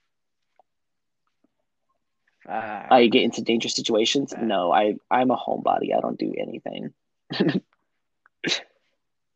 [2.43, 2.87] Facts.
[2.91, 4.33] I get into dangerous situations.
[4.33, 4.43] Fact.
[4.43, 5.95] No, I I'm a homebody.
[5.95, 6.93] I don't do anything.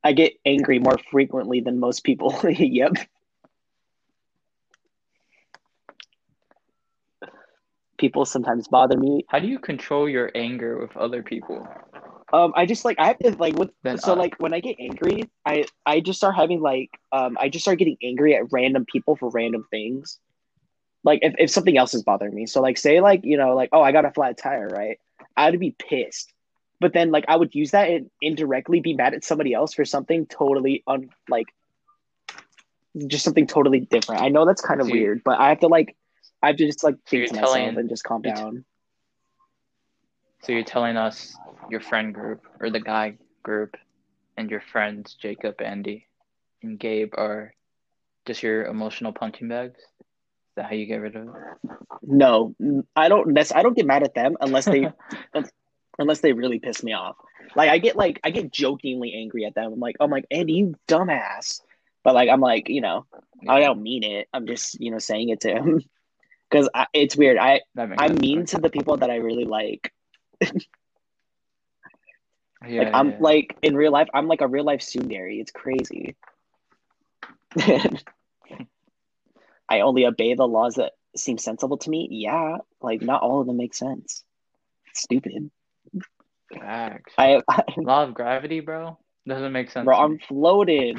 [0.03, 2.37] I get angry more frequently than most people.
[2.49, 2.93] yep.
[8.01, 9.23] People sometimes bother me.
[9.27, 11.67] How do you control your anger with other people?
[12.33, 14.59] Um, I just like I have to like with Then so uh, like when I
[14.59, 18.51] get angry, I I just start having like um I just start getting angry at
[18.51, 20.17] random people for random things.
[21.03, 22.47] Like if, if something else is bothering me.
[22.47, 24.99] So like say like, you know, like, oh I got a flat tire, right?
[25.37, 26.33] I'd be pissed.
[26.79, 29.85] But then like I would use that and indirectly be mad at somebody else for
[29.85, 31.53] something totally un like
[33.05, 34.23] just something totally different.
[34.23, 35.95] I know that's kind of weird, but I have to like
[36.43, 38.65] I have to just like So you're myself telling- and just calm you're t- down.
[40.43, 41.35] So you're telling us
[41.69, 43.77] your friend group or the guy group
[44.37, 46.07] and your friends Jacob, Andy,
[46.63, 47.53] and Gabe are
[48.25, 49.79] just your emotional punching bags?
[49.79, 51.33] Is that how you get rid of it?
[52.01, 52.55] No,
[52.95, 53.37] I don't.
[53.55, 54.87] I don't get mad at them unless they,
[55.99, 57.15] unless they really piss me off.
[57.55, 59.73] Like I get like I get jokingly angry at them.
[59.73, 61.61] I'm like, oh, I'm like, Andy, you dumbass.
[62.03, 63.05] But like I'm like, you know,
[63.47, 64.27] I don't mean it.
[64.33, 65.81] I'm just you know saying it to him
[66.51, 67.37] because it's weird.
[67.37, 68.21] I I'm sense.
[68.21, 69.91] mean to the people that I really like.
[72.67, 73.17] Yeah, like I'm yeah.
[73.19, 75.39] like in real life, I'm like a real life tsundere.
[75.39, 76.15] It's crazy.
[79.67, 82.07] I only obey the laws that seem sensible to me.
[82.11, 84.23] Yeah, like not all of them make sense.
[84.93, 85.49] Stupid.
[86.53, 87.13] Facts.
[87.17, 89.85] I, I Law of gravity, bro, doesn't make sense.
[89.85, 90.95] bro, I'm me.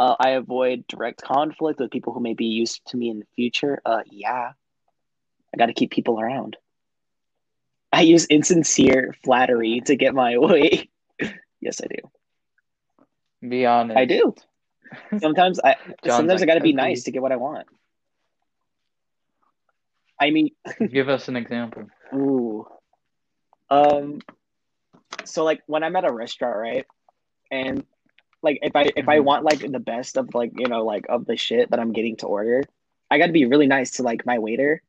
[0.00, 3.26] Uh, I avoid direct conflict with people who may be useful to me in the
[3.36, 3.82] future.
[3.84, 4.52] Uh, yeah,
[5.52, 6.56] I got to keep people around.
[7.92, 10.88] I use insincere flattery to get my way.
[11.60, 13.46] yes, I do.
[13.46, 13.98] Be honest.
[13.98, 14.34] I do.
[15.20, 17.66] Sometimes I sometimes I got to be nice to get what I want.
[20.18, 20.50] I mean,
[20.90, 21.86] Give us an example.
[22.14, 22.66] Ooh.
[23.68, 24.20] Um
[25.24, 26.86] so like when I'm at a restaurant, right?
[27.50, 27.84] And
[28.42, 29.24] like if I if I Mhm.
[29.24, 32.16] want like the best of like, you know, like of the shit that I'm getting
[32.16, 32.62] to order,
[33.10, 34.82] I got to be really nice to like my waiter.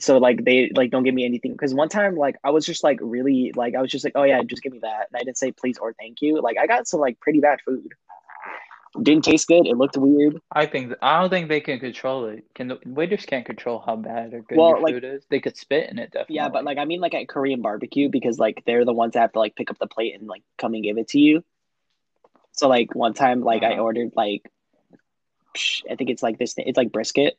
[0.00, 2.82] So like they like don't give me anything because one time like I was just
[2.82, 5.20] like really like I was just like, "Oh yeah, just give me that." And I
[5.20, 6.40] didn't say please or thank you.
[6.40, 7.92] Like I got some like pretty bad food.
[9.02, 9.66] Didn't taste good.
[9.66, 10.40] It looked weird.
[10.52, 12.44] I think I don't think they can control it.
[12.54, 15.24] Can the waiters can't control how bad or good Well, your like- food is?
[15.30, 16.36] They could spit in it definitely.
[16.36, 19.20] Yeah, but like I mean like at Korean barbecue because like they're the ones that
[19.20, 21.42] have to like pick up the plate and like come and give it to you.
[22.54, 23.82] So like one time like I Uh-huh.
[23.82, 24.50] ordered like
[25.90, 27.38] I think it's like this it's like brisket.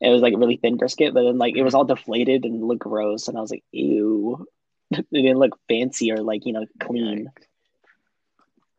[0.00, 1.64] It was like really thin brisket, but then like it Mm-hmm.
[1.64, 4.46] was all deflated and looked gross and I was like, ew.
[4.90, 7.30] it didn't look fancy or like, you know, clean.
[7.36, 7.46] Yikes.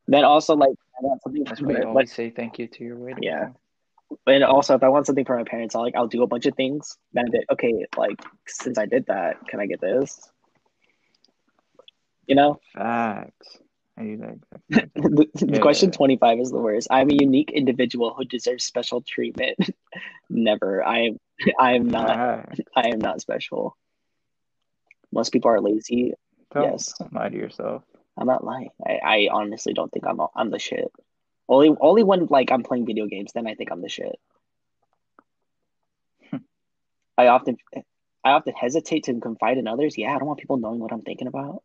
[0.07, 2.67] Then also like I want something That's for why you my- always say thank you
[2.67, 3.19] to your waiter.
[3.21, 3.49] Yeah.
[4.27, 6.45] and also if I want something for my parents, I'll like I'll do a bunch
[6.45, 6.97] of things.
[7.13, 10.31] Then I'll okay, like since I did that, can I get this?
[12.27, 12.59] You know?
[12.73, 13.59] Facts.
[13.97, 14.37] I use that
[14.69, 15.97] exact the, the question yeah.
[15.97, 16.87] 25 is the worst.
[16.91, 19.57] I'm a unique individual who deserves special treatment.
[20.29, 20.85] Never.
[20.85, 21.11] I
[21.59, 22.09] I am not
[22.75, 23.77] I am not special.
[25.11, 26.13] Most people are lazy.
[26.53, 26.93] don't, Yes.
[27.11, 27.83] lie to yourself.
[28.17, 28.69] I'm not lying.
[28.85, 30.91] I, I honestly don't think I'm I'm the shit.
[31.47, 34.19] Only only when like I'm playing video games, then I think I'm the shit.
[36.31, 36.37] Hmm.
[37.17, 37.57] I often
[38.25, 39.97] I often hesitate to confide in others.
[39.97, 41.63] Yeah, I don't want people knowing what I'm thinking about.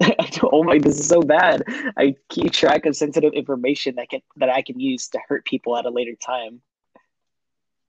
[0.42, 1.64] oh my, this is so bad.
[1.96, 5.76] I keep track of sensitive information that can that I can use to hurt people
[5.76, 6.60] at a later time.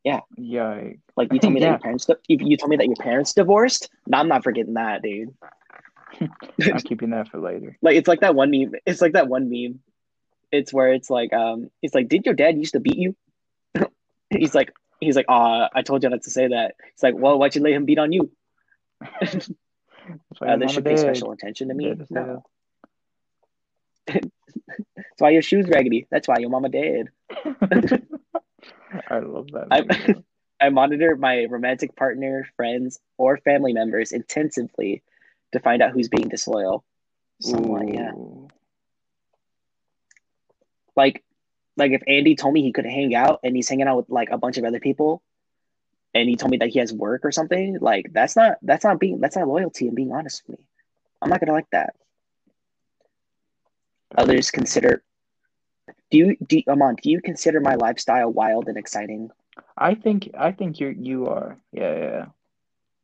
[0.03, 0.21] Yeah.
[0.39, 0.99] Yikes.
[1.15, 3.89] Like you told me that your parents you, you told me that your parents divorced.
[4.07, 5.35] No, I'm not forgetting that, dude.
[6.21, 7.77] I'm keeping that for later.
[7.81, 8.73] Like it's like that one meme.
[8.85, 9.79] It's like that one meme.
[10.51, 13.15] It's where it's like um it's like, did your dad used to beat you?
[14.29, 16.75] he's like he's like, uh, I told you not to say that.
[16.93, 18.31] It's like, well, why'd you let him beat on you?
[20.09, 20.99] Uh, your there mama should be did.
[20.99, 21.93] special attention to me.
[22.09, 22.43] No.
[24.07, 24.29] That's
[25.19, 26.07] why your shoes raggedy.
[26.09, 27.09] That's why your mama did.
[27.31, 29.67] I love that.
[29.71, 30.15] I.
[30.59, 35.03] I monitor my romantic partner, friends, or family members intensively
[35.53, 36.83] to find out who's being disloyal.
[37.39, 38.11] Somewhat, yeah.
[40.95, 41.23] Like,
[41.77, 44.31] like if Andy told me he could hang out and he's hanging out with like
[44.31, 45.23] a bunch of other people,
[46.13, 48.99] and he told me that he has work or something, like that's not that's not
[48.99, 50.65] being that's not loyalty and being honest with me.
[51.21, 51.95] I'm not gonna like that.
[54.17, 55.03] Others consider.
[56.11, 56.95] Do you do Amon?
[57.01, 59.29] Do you consider my lifestyle wild and exciting?
[59.77, 61.57] I think I think you you are.
[61.71, 62.25] Yeah, yeah.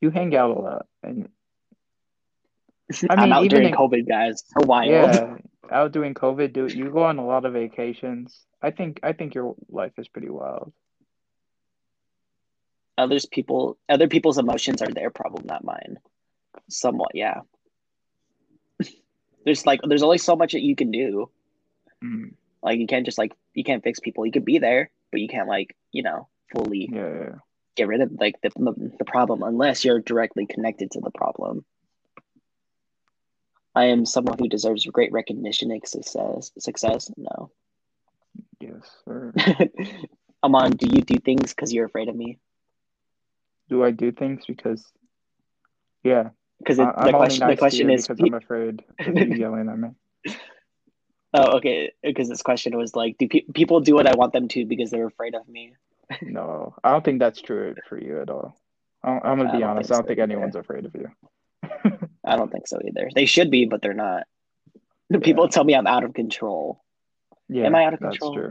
[0.01, 1.29] You hang out a lot, and
[3.09, 4.43] I I'm mean, out even during in- COVID, guys.
[4.47, 4.89] So wild.
[4.89, 5.37] yeah,
[5.71, 8.45] out doing COVID, do you go on a lot of vacations?
[8.61, 10.73] I think I think your life is pretty wild.
[12.97, 15.97] Others people, other people's emotions are their problem, not mine.
[16.69, 17.41] Somewhat, yeah.
[19.45, 21.29] there's like there's only so much that you can do.
[22.03, 22.33] Mm,
[22.63, 24.25] Like you can't just like you can't fix people.
[24.25, 27.35] You can be there, but you can't like you know fully yeah, yeah.
[27.75, 31.65] get rid of like the the, the problem unless you're directly connected to the problem.
[33.75, 36.51] I am someone who deserves great recognition and success.
[36.57, 37.11] Success?
[37.17, 37.51] No.
[38.61, 39.33] Yes, sir.
[40.43, 42.39] Amon, do you do things because you're afraid of me?
[43.69, 44.83] Do I do things because?
[46.03, 49.23] Yeah, Because I, the I'm question nice to question is because I'm afraid of you
[49.35, 49.89] yelling at me.
[51.33, 54.47] oh okay because this question was like do pe- people do what I want them
[54.49, 55.73] to because they're afraid of me?
[56.21, 58.55] No, I don't think that's true for you at all.
[59.03, 59.91] I'm, I'm gonna be don't honest.
[59.91, 60.31] I don't so think either.
[60.33, 61.09] anyone's afraid of you.
[62.23, 63.09] I don't think so either.
[63.15, 64.23] They should be, but they're not.
[65.23, 66.83] People tell me I'm out of control.
[67.49, 68.33] Yeah, Am I out of control?
[68.33, 68.45] that's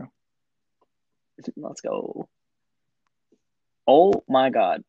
[1.46, 1.52] true.
[1.56, 2.28] Let's go.
[3.86, 4.82] Oh my god.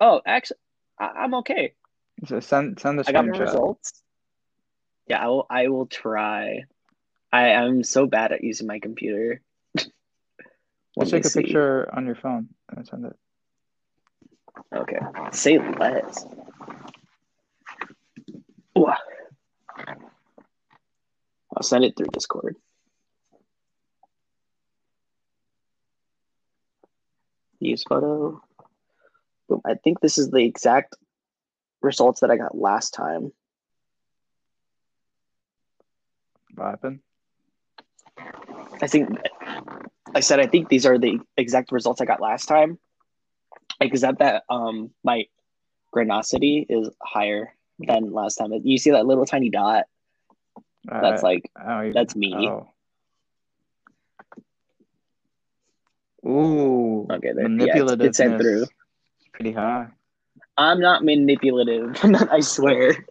[0.00, 0.58] Oh, actually,
[0.98, 1.74] I- I'm okay.
[2.26, 4.02] So send send the I got my results.
[5.06, 5.46] Yeah, I will.
[5.50, 6.64] I will try.
[7.32, 9.42] I am so bad at using my computer.
[10.96, 11.42] Let's take a see.
[11.42, 13.16] picture on your phone and send it.
[14.74, 14.98] Okay,
[15.32, 16.24] say less.
[18.78, 18.86] Ooh.
[21.54, 22.56] I'll send it through Discord.
[27.60, 28.42] Use photo.
[29.48, 29.60] Boom.
[29.64, 30.96] I think this is the exact
[31.82, 33.32] results that I got last time.
[36.54, 37.00] What happened?
[38.82, 39.10] I think
[40.14, 42.78] I said I think these are the exact results I got last time.
[43.80, 45.26] Except that um my
[45.94, 48.52] granosity is higher than last time.
[48.64, 49.84] You see that little tiny dot?
[51.02, 51.50] That's like
[51.92, 52.34] that's me.
[52.34, 52.68] Oh.
[56.26, 57.06] Ooh.
[57.10, 58.04] Okay, there- yeah, it's- Manipulativeness.
[58.06, 58.64] it's sent through.
[59.36, 59.88] Pretty high.
[60.56, 61.94] I'm not manipulative.
[62.30, 63.04] I swear.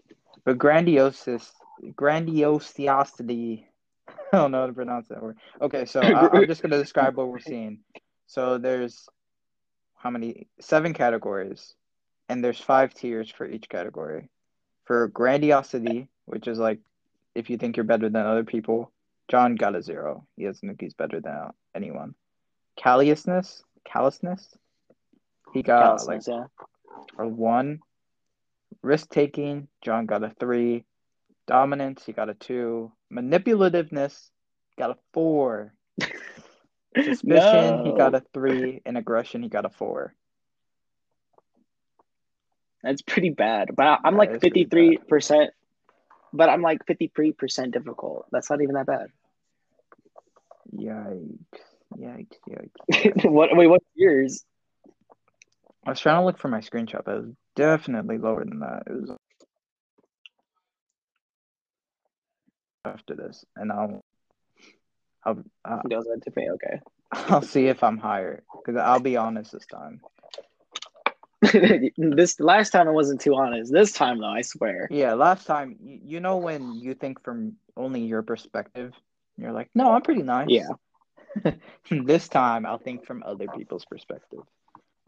[0.43, 1.51] But grandiosis,
[1.95, 3.67] grandiosity.
[4.33, 5.37] I don't know how to pronounce that word.
[5.61, 7.81] Okay, so I, I'm just gonna describe what we're seeing.
[8.25, 9.07] So there's
[9.95, 10.47] how many?
[10.59, 11.75] Seven categories,
[12.27, 14.29] and there's five tiers for each category.
[14.85, 16.79] For grandiosity, which is like
[17.35, 18.91] if you think you're better than other people,
[19.29, 20.25] Gian got a zero.
[20.37, 22.15] He doesn't think he's better than anyone.
[22.77, 24.57] Callousness, callousness.
[25.55, 26.43] He got like Callousness, yeah.
[27.17, 27.79] a one.
[28.81, 30.83] Risk taking, Gian got a three.
[31.47, 32.91] Dominance, he got a two.
[33.11, 34.31] Manipulativeness,
[34.77, 35.73] got a four.
[37.01, 38.81] Suspicion, he got a three.
[38.85, 40.13] And aggression, he got a four.
[42.83, 43.77] That's pretty bad.
[43.77, 45.47] But I'm That like 53%.
[46.33, 48.25] But I'm like 53% difficult.
[48.29, 49.07] That's not even that bad.
[50.75, 51.37] Yikes.
[51.97, 53.25] Yikes, yikes.
[53.31, 53.55] what?
[53.55, 54.43] Wait, what's yours?
[55.85, 58.83] I was trying to look for my screenshot, but it was definitely lower than that.
[58.87, 59.11] It was
[62.83, 64.03] after this, and I'll
[65.23, 66.49] I'll uh, Goes on Tiffany.
[66.49, 66.79] Okay.
[67.11, 70.01] I'll see if I'm higher because I'll be honest this time.
[71.97, 73.71] this last time I wasn't too honest.
[73.71, 74.87] This time though, I swear.
[74.89, 78.93] Yeah, last time you, you know when you think from only your perspective,
[79.37, 80.47] you're like, no, I'm pretty nice.
[80.49, 81.51] Yeah.
[81.91, 84.39] this time I'll think from other people's perspective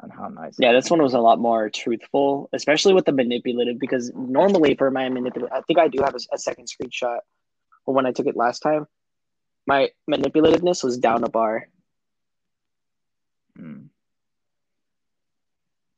[0.04, 0.56] on how nice.
[0.60, 3.80] Yeah, this one was a lot more truthful, especially with the manipulative.
[3.80, 7.20] Because normally for my manipulative, I think I do have a, a second screenshot.
[7.86, 8.86] But when I took it last time,
[9.66, 11.68] my manipulativeness was down a bar.
[13.58, 13.88] Mm.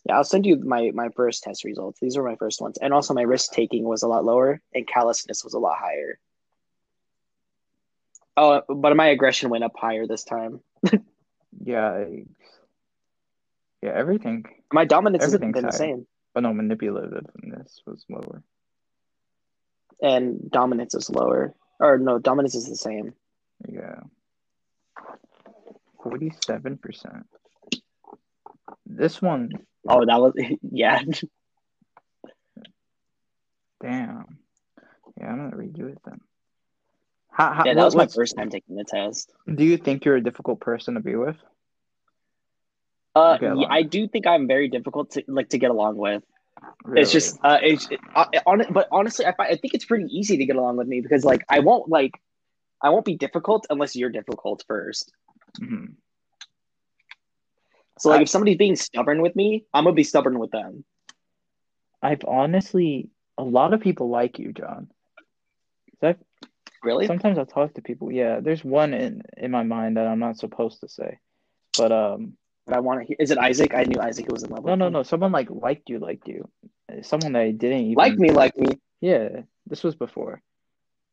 [0.06, 2.00] Yeah, I'll send you my my first test results.
[2.00, 4.88] These were my first ones, and also my risk taking was a lot lower, and
[4.88, 6.20] callousness was a lot higher.
[8.38, 10.62] Oh, but my aggression went up higher this time.
[11.64, 12.06] Yeah.
[13.82, 14.46] Yeah, everything.
[14.74, 18.44] My dominance has been the same, But no, manipulativeness was lower.
[20.02, 21.54] and dominance is lower.
[21.80, 23.14] Or no, dominance is the same.
[23.68, 24.02] Yeah.
[26.04, 27.26] Forty-seven percent.
[28.86, 29.52] This one,
[29.88, 31.02] Oh, that was yeah.
[33.82, 34.38] damn.
[35.20, 36.20] Yeah, I'm gonna redo it then.
[37.32, 39.32] How, how, Yeah, that what- was my first time taking the test.
[39.54, 41.38] Do you think you're a difficult person to be with?
[43.16, 43.54] Uh, yeah.
[43.70, 46.24] I do think I'm very difficult to like to get along with.
[46.96, 49.86] It's just, uh, it's it, uh, on it, but honestly, I find, I think it's
[49.86, 52.12] pretty easy to get along with me because like I won't like,
[52.82, 55.12] I won't be difficult unless you're difficult first.
[55.60, 55.94] Mhm.
[57.98, 60.84] So like, I- if somebody's being stubborn with me, I'm gonna be stubborn with them.
[62.02, 64.92] I've honestly, a lot of people like you, Gian.
[66.02, 66.20] I've-
[66.82, 67.08] Really?
[67.08, 68.10] sometimes I talk to people.
[68.12, 71.20] Yeah, there's one in in my mind that I'm not supposed to say,
[71.78, 72.38] but um,
[72.70, 73.18] But I want to hear.
[73.20, 73.74] Is it Isaac?
[73.74, 74.64] I knew Isaac was in love.
[74.64, 74.92] no, no, me.
[74.92, 75.04] no.
[75.04, 76.48] Someone like liked you, liked you.
[77.02, 78.80] Someone that I didn't even Like me, like me.
[79.02, 80.42] Yeah, this was before.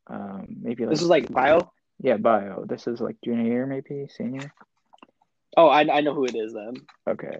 [0.06, 1.72] Um, maybe like This was like bio.
[1.98, 2.64] yeah, bio.
[2.66, 4.52] This is like junior year, maybe senior.
[5.56, 6.74] Oh, I, I know who it is then.
[7.08, 7.38] Okay.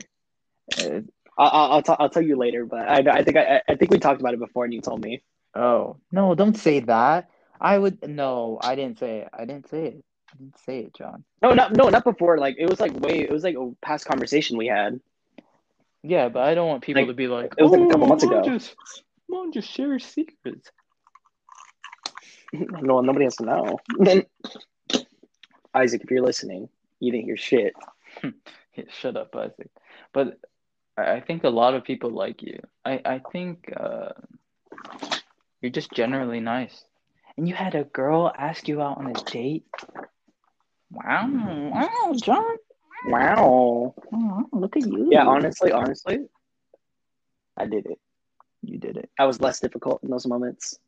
[0.79, 1.01] Uh,
[1.39, 2.65] I'll I'll, I'll, t- I'll tell you later.
[2.65, 5.05] But I I think I I think we talked about it before, and you told
[5.05, 5.23] me.
[5.55, 7.29] oh no, don't say that.
[7.61, 9.29] I would no, I didn't say it.
[9.33, 10.05] I didn't say it.
[10.39, 11.25] Didn't say it, Gian.
[11.43, 12.39] No, not no, not before.
[12.39, 13.21] Like it was like way.
[13.21, 15.01] It was like a past conversation we had.
[16.03, 18.05] Yeah, but I don't want people Like, to be like, it was like a couple
[18.05, 18.77] "Oh, months ago." Just,
[19.29, 20.71] Mom just shares secrets.
[22.53, 23.79] No, nobody has to know.
[23.99, 24.25] Then
[25.75, 26.69] Isaac, if you're listening,
[27.01, 27.75] you didn't hear shit.
[28.77, 29.71] Yeah, shut up, Isaac.
[30.13, 30.39] But
[30.99, 32.61] I I think a lot of people like you.
[32.85, 34.11] I I think uh,
[35.61, 36.85] you're just generally nice.
[37.37, 39.65] And you had a girl ask you out on a date.
[40.91, 41.29] Wow,
[41.73, 42.57] wow, Gian.
[43.07, 43.95] Wow.
[44.13, 45.09] Oh, look at you.
[45.11, 46.19] Yeah, honestly, honestly,
[47.57, 47.99] I did it.
[48.63, 49.11] you did it.
[49.19, 50.79] I was less difficult in those moments.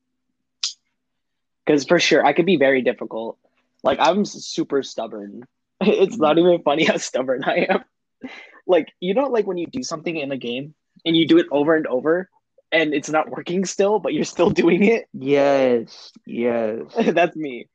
[1.64, 3.38] Because for sure, I could be very difficult.
[3.82, 5.44] Like I'm super stubborn.
[5.80, 6.48] It's not mm-hmm.
[6.48, 7.84] even funny how stubborn I am.
[8.66, 10.74] Like you know, like when you do something in a game
[11.06, 12.28] and you do it over and over,
[12.70, 15.08] and it's not working still, but you're still doing it.
[15.14, 16.82] Yes, yes.
[16.98, 17.68] That's me.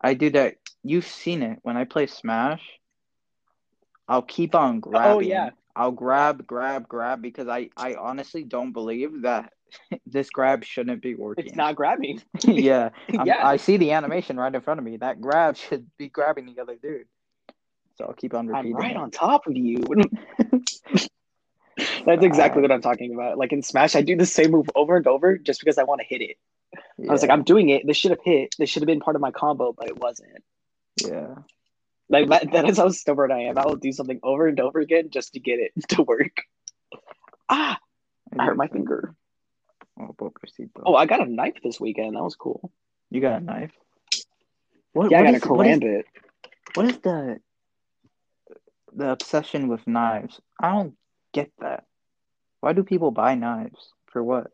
[0.00, 0.54] I do that.
[0.84, 2.62] You've seen it when I play Smash.
[4.08, 5.12] I'll keep on grabbing.
[5.12, 5.50] Oh, yeah.
[5.74, 9.52] I'll grab, grab, grab because I, I honestly don't believe that
[10.06, 11.46] this grab shouldn't be working.
[11.46, 12.22] It's not grabbing.
[12.44, 13.46] yeah, yeah.
[13.46, 14.98] I see the animation right in front of me.
[14.98, 17.06] That grab should be grabbing the other dude.
[17.96, 18.74] So I'll keep on repeating.
[18.74, 18.96] I'm right it.
[18.96, 19.82] on top of you.
[22.04, 23.38] That's exactly Uh, what I'm talking about.
[23.38, 26.00] Like in Smash, I do the same move over and over just because I want
[26.00, 26.36] to hit it.
[27.08, 27.86] I was like, I'm doing it.
[27.86, 28.54] This should have hit.
[28.58, 30.42] This should have been part of my combo, but it wasn't.
[30.96, 31.34] Yeah.
[32.08, 33.56] Like that, that is how stubborn I am.
[33.58, 36.36] I will do something over and over again just to get it to work.
[37.48, 37.78] Ah,
[38.38, 39.14] I hurt my finger.
[39.98, 40.82] Oh, pobrecito.
[40.84, 42.16] Oh, I got a knife this weekend.
[42.16, 42.70] That was cool.
[43.10, 43.72] you got a knife?
[44.92, 46.04] What, Yeah, I what got a is- what is- karambit.
[46.74, 47.40] what is the
[48.94, 50.40] the obsession with knives?
[50.60, 50.94] I don't
[51.32, 51.84] get that.
[52.60, 53.92] Why do people buy knives?
[54.06, 54.50] For what?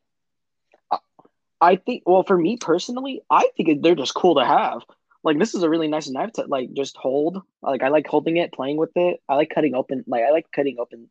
[1.60, 2.04] I think.
[2.06, 4.82] Well, for me personally, I think they're just cool to have.
[5.24, 7.42] Like this is a really nice knife to like just hold.
[7.62, 9.20] Like I like holding it, playing with it.
[9.28, 10.04] I like cutting open.
[10.06, 11.08] Like I like cutting open.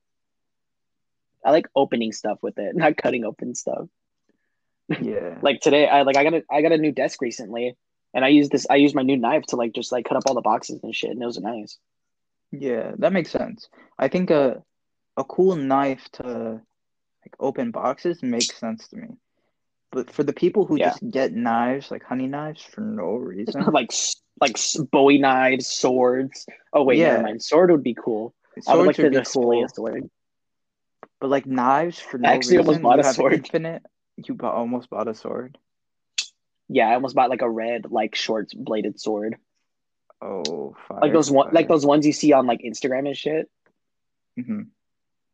[1.43, 3.87] I like opening stuff with it, not cutting open stuff.
[5.01, 5.37] Yeah.
[5.41, 7.75] Like today, I like I got a I got a new desk recently,
[8.13, 8.65] and I used this.
[8.69, 10.95] I used my new knife to like just like cut up all the boxes and
[10.95, 11.77] shit, and it was nice.
[12.51, 13.67] Yeah, that makes sense.
[13.99, 14.63] I think a
[15.17, 19.07] a cool knife to like open boxes makes sense to me.
[19.91, 20.89] But for the people who Yeah.
[20.89, 23.91] just get knives, like honey knives, for no reason, like
[24.39, 24.57] like
[24.91, 26.45] Bowie knives, swords.
[26.73, 27.11] Oh wait, Yeah.
[27.13, 27.41] never mind.
[27.43, 28.33] Sword would be cool.
[28.67, 29.65] I would swords like to would be display cool.
[29.65, 30.09] a sword.
[31.19, 33.33] But like knives for no I actually almost reason, bought you a sword.
[33.33, 33.83] infinite.
[34.17, 35.57] You bought, almost bought a sword.
[36.69, 39.37] Yeah, I almost bought like a red, like short bladed sword,
[40.21, 43.49] Oh, fire, like those one, like those ones you see on like Instagram and shit.
[44.37, 44.67] Mhm.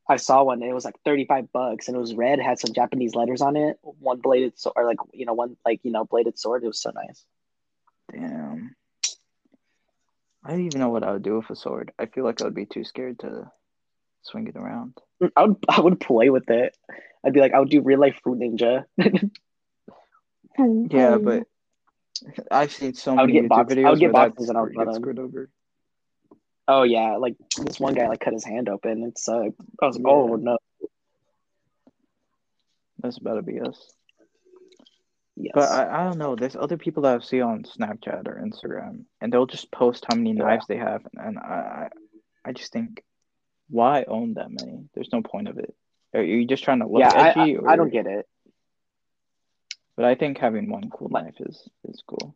[0.08, 0.62] I saw one.
[0.62, 2.40] And it was like thirty five bucks, and it was red.
[2.40, 3.78] Had some Japanese letters on it.
[3.82, 6.64] One bladed sword, or like you know, one like you know, bladed sword.
[6.64, 7.24] It was so nice.
[8.12, 8.76] Damn.
[10.46, 11.94] I don't even know what I would do with a sword.
[11.98, 13.50] I feel like I would be too scared to
[14.24, 14.98] swing it around.
[15.22, 16.76] Mm, I would I would play with it.
[17.24, 18.84] I'd be like, I would do real life fruit ninja.
[20.58, 21.48] Yeah, but
[22.52, 24.50] I've seen so I would many get YouTube box- I would get where that boxes
[24.50, 25.02] and I would sword run gets 'em.
[25.02, 25.50] screwed over.
[26.68, 29.04] Oh yeah, like this one guy like cut his hand open.
[29.04, 29.44] It's uh,
[29.82, 30.58] I was like, oh no,
[33.00, 33.94] That's about to be us.
[35.36, 35.52] yes.
[35.54, 36.36] But I, I don't know.
[36.36, 40.16] There's other people that I see on Snapchat or Instagram, and they'll just post how
[40.16, 40.46] many Yeah.
[40.46, 41.90] knives they have, and I,
[42.44, 43.04] I I just think,
[43.70, 44.86] why own that many?
[44.94, 45.74] There's no point of it.
[46.14, 47.58] Are you just trying to look yeah, I, edgy?
[47.58, 47.70] I, or...
[47.70, 48.28] I don't get it.
[49.96, 52.36] But I think having one cool knife is is cool.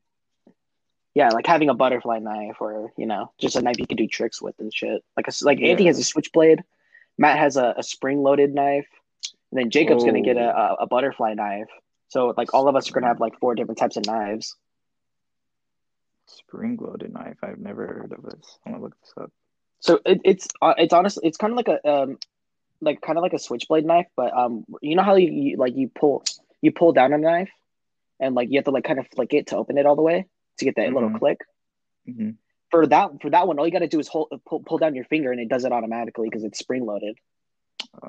[1.17, 4.05] Yeah, like having a butterfly knife or you know just a knife you can do
[4.05, 5.03] tricks with and shit.
[5.15, 6.63] Like a, like Andy has a switchblade,
[7.17, 8.85] Matt has a, a spring loaded knife,
[9.49, 11.69] and then Jacob's gonna get a, a, a butterfly knife.
[12.09, 14.55] So like all of us are gonna have like four different types of knives.
[16.27, 17.37] Spring loaded knife.
[17.41, 18.59] I've never heard of this.
[18.63, 19.31] I'm gonna look this up.
[19.79, 22.19] So it, it's uh, it's honestly it's kind of like a um
[22.79, 25.75] like kind of like a switchblade knife, but um you know how you, you like
[25.75, 26.23] you pull
[26.61, 27.49] you pull down a knife,
[28.19, 30.03] and like you have to like kind of flick it to open it all the
[30.03, 30.27] way
[30.57, 31.19] to get that little Mhm.
[31.19, 31.39] click.
[32.05, 32.31] hmm
[32.69, 34.93] For that for that one, all you got to do is hold pull, pull down
[34.95, 37.17] your finger, and it does it automatically because it's spring loaded.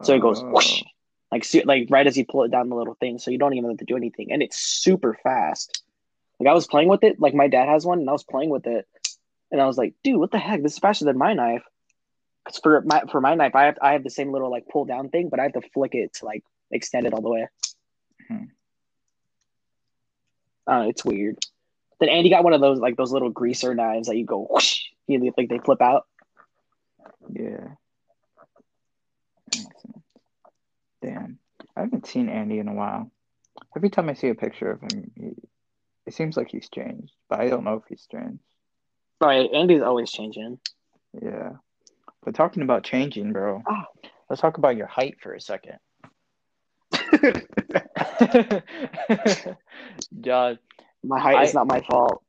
[0.03, 0.51] So it goes Oh.
[0.51, 0.83] whoosh,
[1.31, 3.55] like su- like right as you pull it down the little thing, so you don't
[3.55, 5.83] even have to do anything, and it's super fast.
[6.41, 8.51] Like I was playing with it, like my dad has one, and I was playing
[8.51, 8.87] with it,
[9.51, 10.63] and I was like, dude, what the heck?
[10.63, 11.65] This is faster than my knife.
[12.45, 14.85] Because for my for my knife, I have I have the same little like pull
[14.87, 17.49] down thing, but I have to flick it to like extend it all the way.
[18.27, 18.45] Hmm.
[20.67, 21.39] Uh, it's weird.
[22.01, 24.83] Then Andy got one of those like those little greaser knives that you go whoosh,
[25.07, 26.07] you like they flip out.
[27.33, 27.69] Yeah.
[29.51, 30.05] That makes sense.
[31.03, 31.39] Damn.
[31.77, 33.11] I haven't seen Andy in a while.
[33.77, 35.31] Every time I see a picture of him, he,
[36.07, 38.41] it seems like he's changed, but I don't know if he's changed.
[39.21, 40.59] Right, Andy's always changing.
[41.21, 41.53] Yeah.
[42.25, 43.83] But talking about changing, bro, Oh.
[44.31, 45.79] let's talk about your height for a second.
[50.21, 50.59] Gian,
[51.05, 52.23] My height is not my fault.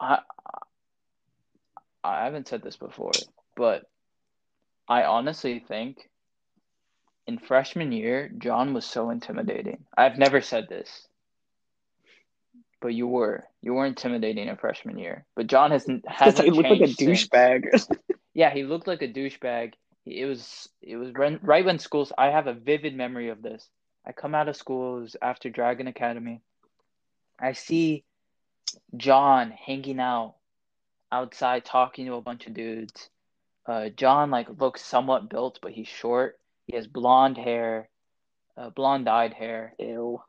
[0.00, 0.20] I
[2.04, 3.12] I haven't said this before,
[3.56, 3.84] but
[4.88, 6.08] I honestly think
[7.26, 9.84] in freshman year, Gian was so intimidating.
[9.96, 11.06] I've never said this,
[12.80, 13.44] but you were.
[13.60, 15.26] You were intimidating in freshman year.
[15.36, 17.86] But Gian has Because hasn't he looked like a douchebag.
[18.34, 19.72] Yeah, he looked like a douchebag.
[20.06, 22.12] It was it was right when schools.
[22.16, 23.68] I have a vivid memory of this.
[24.06, 26.40] I come out of school it was after Dragon Academy.
[27.40, 28.04] I see
[28.96, 30.34] Gian hanging out
[31.10, 33.08] outside talking to a bunch of dudes.
[33.66, 36.38] Uh, Gian like looks somewhat built, but he's short.
[36.66, 37.88] He has blonde hair,
[38.56, 39.74] uh, blonde dyed hair.
[39.78, 40.22] Ew.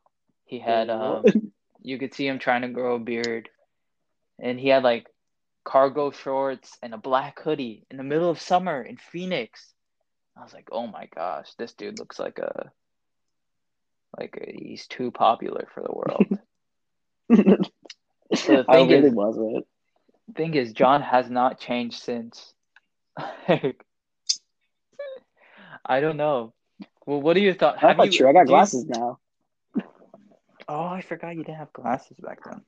[0.45, 0.93] He had Ew.
[0.93, 1.23] um,
[1.81, 3.49] you could see him trying to grow a beard,
[4.39, 5.07] and he had like
[5.63, 9.73] cargo shorts and a black hoodie in the middle of summer in Phoenix.
[10.37, 12.71] I was like, oh my gosh, this dude looks like a
[14.17, 16.39] like a, he's too popular for the world.
[17.29, 19.65] the I thing really is- wasn't.
[20.35, 22.53] thing is, Gian has not changed since.
[23.47, 23.73] I
[26.01, 26.53] don't know.
[27.05, 27.79] Well, what are your thoughts?
[27.81, 28.29] That's not you, true.
[28.29, 29.19] I got do you- glasses now.
[30.67, 32.61] Oh, I forgot you didn't have glasses back then.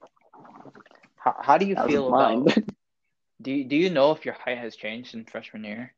[1.17, 2.51] How, how do you I was feel blind.
[2.51, 2.63] about?
[3.43, 5.95] Do you, do you know if your height has changed in freshman year?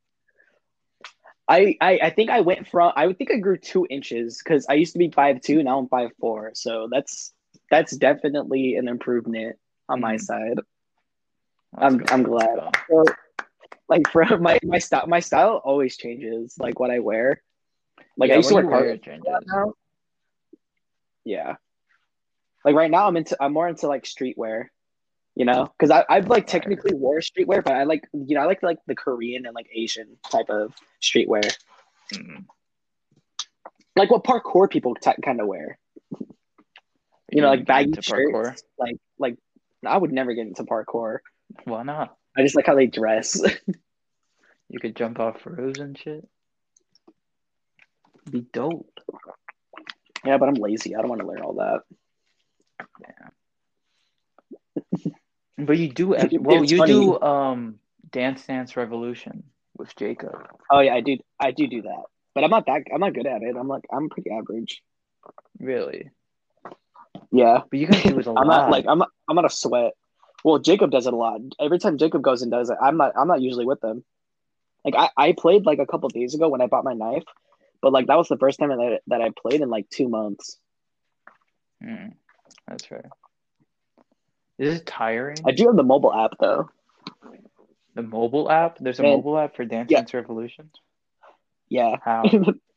[1.45, 4.75] I, I I think I went from I think I grew two inches because I
[4.75, 7.33] used to be five two now I'm five four so that's
[7.73, 9.57] that's definitely an improvement
[9.89, 10.21] on my Mhm.
[10.21, 10.59] side.
[11.75, 12.59] I'm I'm glad.
[12.87, 13.03] So,
[13.89, 17.41] like for my my style my style always changes like what I wear.
[18.15, 18.99] Like Yeah, I used to wear cargo
[19.47, 19.73] now.
[21.25, 21.55] Yeah.
[22.63, 24.67] Like right now I'm into I'm more into like streetwear.
[25.35, 28.45] You know, because I I've like technically wore streetwear, but I like you know I
[28.45, 31.45] like like the Korean and like Asian type of streetwear,
[32.13, 32.45] Mm.
[33.95, 35.79] like what parkour people t- kind of wear.
[37.35, 38.47] You know, like baggy into parkour?
[38.47, 38.63] shirts.
[38.77, 39.37] Like like
[39.85, 41.19] I would never get into parkour.
[41.65, 42.15] Why not?
[42.37, 43.41] I just like how they dress.
[44.69, 46.27] You could jump off roofs and shit.
[48.31, 48.89] Be dope.
[50.25, 50.95] yeah, but I'm lazy.
[50.95, 51.81] I don't want to learn all that.
[53.01, 53.27] Yeah.
[55.59, 56.07] But you do.
[56.39, 56.91] Well, it's you funny.
[56.91, 57.21] do.
[57.21, 57.75] Um,
[58.11, 59.43] Dance Dance Revolution
[59.77, 60.47] with Jacob.
[60.71, 61.17] Oh yeah, I do.
[61.39, 62.03] I do do that,
[62.33, 62.81] but I'm not that.
[62.91, 63.55] I'm not good at it.
[63.55, 64.81] I'm like I'm pretty average.
[65.59, 66.09] Really?
[67.33, 67.61] Yeah.
[67.69, 68.45] But you guys do it a I'm lot.
[68.47, 69.93] not like I'm not, I'm not a sweat.
[70.43, 71.41] Well, Jacob does it a lot.
[71.59, 74.03] Every time Jacob goes and does it, I'm not I'm not usually with them.
[74.85, 77.23] Like I, I played like a couple days ago when I bought my knife,
[77.81, 80.07] but like that was the first time that I, that I played in like two
[80.09, 80.59] months.
[81.81, 82.09] Hmm,
[82.67, 83.09] that's fair.
[84.59, 85.37] Is it tiring?
[85.45, 86.69] I do have the mobile app though.
[87.95, 88.77] The mobile app?
[88.79, 89.99] There's a mobile app for Dance Yeah.
[89.99, 90.69] Dance Revolution?
[91.69, 91.95] Yeah.
[92.03, 92.23] How?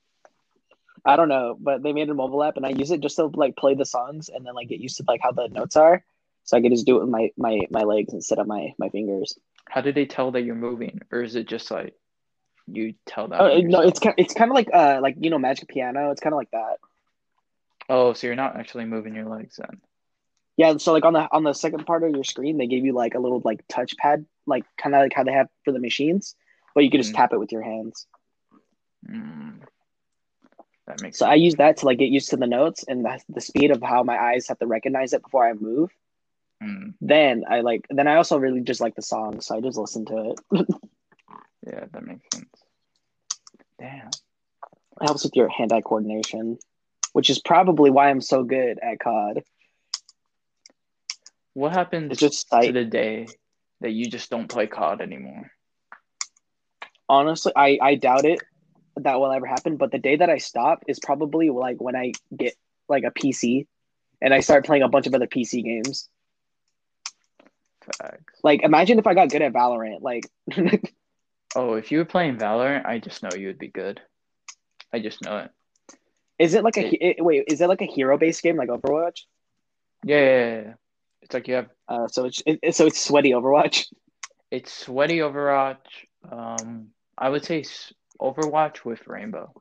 [1.07, 3.27] I don't know, but they made a mobile app and I use it just to
[3.27, 6.05] like play the songs and then like get used to like how the notes are.
[6.45, 8.89] So I can just do it with my my my legs instead of my my
[8.89, 9.39] fingers.
[9.69, 11.01] How do they tell that you're moving?
[11.13, 11.95] Or is it just like
[12.67, 13.41] you tell that?
[13.41, 16.11] Oh no, it's kind it's kind of like uh like you know Magic Piano.
[16.11, 16.79] It's kind of like that.
[17.89, 19.81] Oh, so you're not actually moving your legs then.
[20.57, 22.93] Yeah, so like on the on the second part of your screen, they gave you
[22.95, 26.35] like a little like touchpad, like kind of like how they have for the machines,
[26.75, 27.17] but you could just Mhm.
[27.17, 28.07] tap it with your hands.
[29.09, 29.61] Mm.
[30.87, 31.33] That makes So sense.
[31.33, 33.83] I use that to like get used to the notes and the, the speed of
[33.83, 35.91] how my eyes have to recognize it before I move.
[36.63, 36.95] Mm.
[37.01, 40.05] Then I like then I also really just like the song, so I just listen
[40.07, 40.67] to it.
[41.67, 42.49] Yeah, that makes sense.
[43.81, 44.07] Damn.
[44.07, 46.59] It helps with your hand-eye coordination,
[47.13, 49.43] which is probably why I'm so good at COD.
[51.55, 52.73] What happens It's just to sight.
[52.75, 53.27] the day
[53.81, 55.51] that you just don't play COD anymore?
[57.09, 58.41] Honestly, I I doubt it
[58.97, 59.77] that will ever happen.
[59.77, 62.55] But the day that I stop is probably like when I get
[62.89, 63.67] like a PC
[64.21, 66.09] and I start playing a bunch of other PC games.
[68.01, 68.41] Facts.
[68.43, 70.01] Like, imagine if I got good at Valorant.
[70.03, 70.25] Like,
[71.55, 74.01] Oh, if you were playing Valorant, I just know you would be good.
[74.93, 75.51] I just know it.
[76.39, 77.45] is it like a it, wait?
[77.49, 79.21] Is it like a hero-based game like Overwatch?
[80.05, 80.73] Yeah, yeah, yeah.
[81.23, 83.87] It's like you have Uh, so it's it, so it's sweaty Overwatch.
[84.51, 85.77] it's sweaty Overwatch.
[86.31, 87.65] Um, I would say
[88.21, 89.53] Overwatch with Rainbow.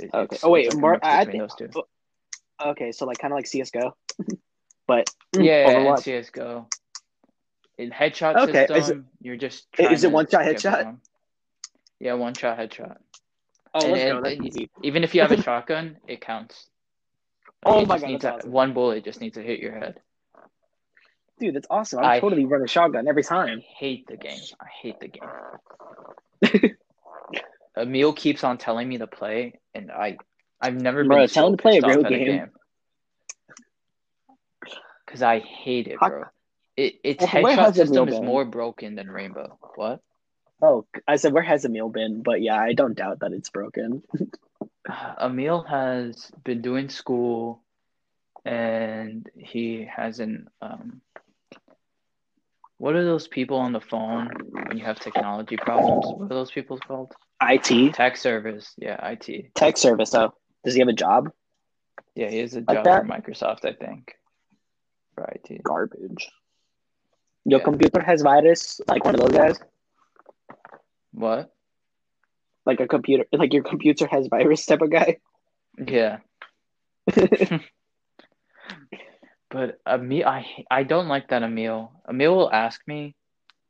[0.00, 0.38] It- Okay.
[0.42, 1.70] Oh, wait, like a I think- those two.
[2.58, 3.96] Oh, okay, so like kind of like CS:GO,
[4.86, 6.02] but Yeah, Overwatch.
[6.02, 6.66] CS:GO.
[7.78, 10.82] In headshot Okay, is it- you're just is it one-shot headshot?
[10.84, 11.00] around.
[11.98, 12.98] Yeah, one shot headshot.
[13.74, 14.16] Oh, And- let's go.
[14.16, 16.68] and- That's and- Even if you have a shotgun, it counts.
[17.66, 18.50] Oh It my God, that's awesome.
[18.52, 20.00] One bullet just needs to hit your head.
[21.40, 21.98] Dude, that's awesome.
[22.04, 23.46] I I- totally run a shotgun every time.
[23.48, 23.60] I time.
[23.60, 24.38] hate the game.
[24.60, 26.70] I hate the game.
[27.76, 30.16] Emil keeps on telling me to play, and I,
[30.60, 32.50] I've never Bro, been tell so him to play a real game.
[35.06, 36.24] Cause I hate it, bro.
[36.76, 38.24] It its Well, headshot system is been?
[38.24, 39.58] more broken than Rainbow.
[39.76, 40.00] What?
[40.60, 42.22] Oh, I said, where has Emil been?
[42.22, 44.02] But yeah, I don't doubt that it's broken.
[45.20, 47.62] Emil has been doing school,
[48.44, 50.48] and he hasn't.
[50.60, 51.00] Um,
[52.78, 56.06] what are those people on the phone when you have technology problems?
[56.06, 57.12] What are those people called?
[57.42, 58.72] IT Tech service.
[58.78, 59.54] Yeah, IT.
[59.54, 60.14] tech service.
[60.14, 60.32] Oh,
[60.64, 61.30] does he have a job?
[62.14, 63.02] Yeah, he has a Like job that?
[63.02, 64.14] for Microsoft, I think.
[65.14, 65.62] For IT.
[65.62, 66.30] Garbage.
[67.44, 67.64] Your Yeah.
[67.64, 69.58] computer has virus, like one of those guys.
[71.12, 71.52] What?
[72.66, 75.18] Like a computer, like your computer has virus type of guy.
[75.86, 76.18] Yeah.
[79.50, 81.92] But Emil, I I don't like that Emil.
[82.08, 83.14] Emil will ask me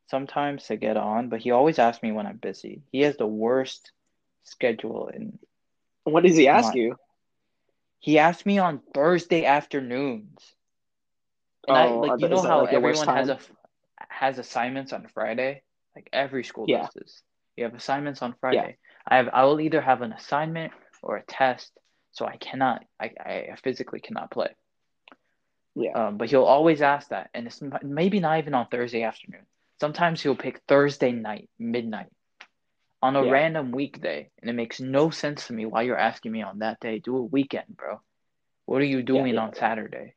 [0.07, 2.83] sometimes to get on, but he always asks me when I'm busy.
[2.93, 3.93] He has the worst
[4.45, 5.39] schedule, and
[6.05, 6.75] What does he ask What?
[6.75, 6.97] you?
[8.01, 10.55] he asked me on Thursday afternoons.
[11.67, 13.39] And I Oh, like you know how like, everyone has a
[14.09, 15.63] has assignments on Friday.
[15.97, 16.83] Like every school Yeah.
[16.83, 17.23] does this.
[17.57, 18.77] You have assignments on Friday.
[18.77, 18.93] Yeah.
[19.09, 21.73] I have I will either have an assignment or a test,
[22.13, 24.55] so I cannot I, I physically cannot play.
[25.75, 25.93] Yeah.
[25.95, 29.47] Um, but he'll always ask that, and it's maybe not even on Thursday afternoon.
[29.81, 32.11] Sometimes he'll pick Thursday night, midnight,
[33.03, 33.31] on a Yeah.
[33.33, 36.81] random weekday, and it makes no sense to me why you're asking me on that
[36.81, 36.99] day.
[37.01, 38.01] Do a weekend, bro.
[38.67, 39.43] What are you doing yeah.
[39.43, 40.15] on Saturday?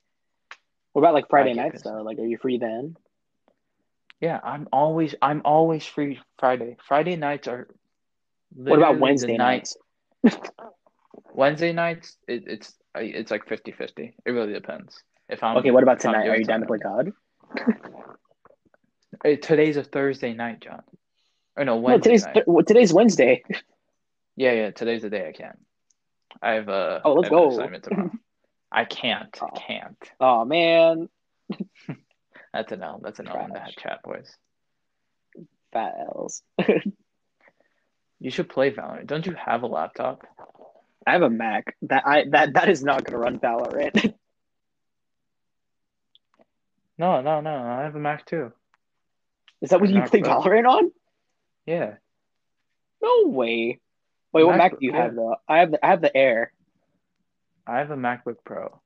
[0.93, 2.01] What about like Friday nights though?
[2.01, 2.97] Like, are you free then?
[4.21, 6.77] Yeah, I'm always I'm always free Friday.
[6.87, 7.67] Friday nights are.
[8.55, 9.69] What about Wednesday night-
[10.23, 10.39] nights?
[11.33, 14.13] Wednesday nights, it, it's it's like 50-50.
[14.25, 15.03] It really depends.
[15.29, 16.27] If I'm Okay, what about tonight?
[16.27, 16.79] Are you down to play.
[16.79, 17.11] COD?
[19.23, 20.81] Hey, today's a Thursday night, Gian.
[21.55, 23.43] Or no, No, today's th- today's Wednesday.
[24.35, 24.71] Yeah, yeah.
[24.71, 25.57] Today's the day I can't.
[26.41, 26.71] I have a.
[26.71, 27.49] Uh, oh, let's I have an go.
[27.49, 28.11] assignment tomorrow.
[28.71, 29.35] I can't.
[29.41, 29.47] Oh.
[29.55, 29.97] Can't.
[30.19, 31.09] Oh man,
[32.53, 32.99] That's an L.
[33.03, 34.35] That's an L in that chat, boys.
[35.73, 36.41] fat L's.
[38.19, 39.05] You should play Valorant.
[39.05, 40.25] Don't you have a laptop?
[41.05, 44.15] I have a Mac that I that that is not gonna run Valorant.
[46.97, 47.51] No, no, no.
[47.61, 48.51] I have a Mac too.
[49.61, 50.41] Is that what you play Pro.
[50.41, 50.91] Valorant on?
[51.65, 51.95] Yeah.
[53.01, 53.79] No way.
[54.33, 55.03] Wait, what Mac- Mac do you yeah.
[55.03, 55.35] have though?
[55.47, 56.51] I have the I have the Air.
[57.65, 58.81] I have a MacBook Pro.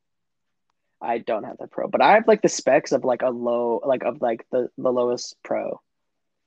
[1.02, 3.82] I don't have the pro, but I have like the specs of like a low,
[3.84, 5.82] like of like the the lowest pro,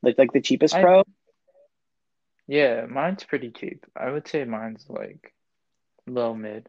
[0.03, 1.03] like like the cheapest I- pro.
[2.47, 3.87] Yeah, mine's pretty cheap.
[3.97, 5.33] I would say mine's like
[6.07, 6.69] low mid.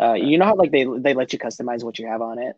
[0.00, 2.56] Uh, you know how like they they let you customize what you have on it.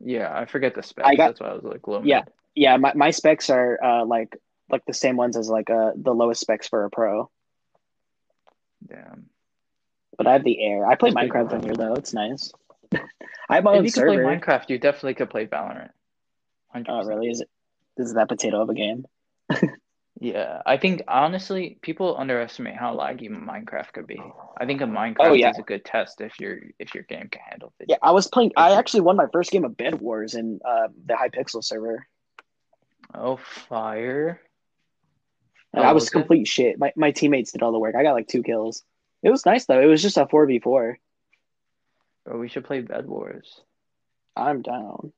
[0.00, 1.08] Yeah, I forget the specs.
[1.08, 2.20] I got- That's why I was like low Yeah.
[2.20, 2.28] mid.
[2.54, 4.36] Yeah, my, my specs are uh like
[4.70, 7.30] like the same ones as like uh the lowest specs for a pro.
[8.86, 9.26] Damn.
[10.16, 10.86] But I have the air.
[10.86, 11.94] I play That's Minecraft on here though.
[11.94, 12.52] It's nice.
[13.48, 14.16] I have my If own you could play.
[14.16, 15.90] Minecraft, you definitely could play Valorant.
[16.74, 16.86] 100%.
[16.88, 17.28] Oh really?
[17.30, 17.48] Is it?
[17.96, 19.06] Is that potato of a game?
[20.20, 24.20] Yeah, I think honestly, people underestimate how laggy Minecraft could be.
[24.60, 25.50] I think a Minecraft Oh, yeah.
[25.50, 27.86] is a good test if your if your game can handle it.
[27.88, 28.52] Yeah, I was playing.
[28.56, 32.04] I actually won my first game of Bed Wars in uh, the Hypixel server,
[33.14, 34.40] Oh, fire!
[35.72, 36.12] and Oh, I was was it?
[36.12, 36.78] complete shit.
[36.80, 37.94] My my teammates did all the work.
[37.94, 38.82] I got like two kills.
[39.22, 39.80] It was nice though.
[39.80, 40.98] It was just a four v four.
[42.24, 43.60] Bro, we should play Bed Wars.
[44.34, 45.12] I'm down.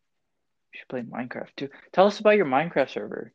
[0.72, 1.68] We should play Minecraft too.
[1.92, 3.32] Tell us about your Minecraft server.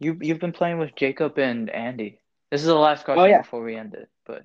[0.00, 2.20] You you've been playing with Jacob and Andy.
[2.50, 3.42] This is the last question Oh, yeah.
[3.42, 4.08] before we end it.
[4.26, 4.44] But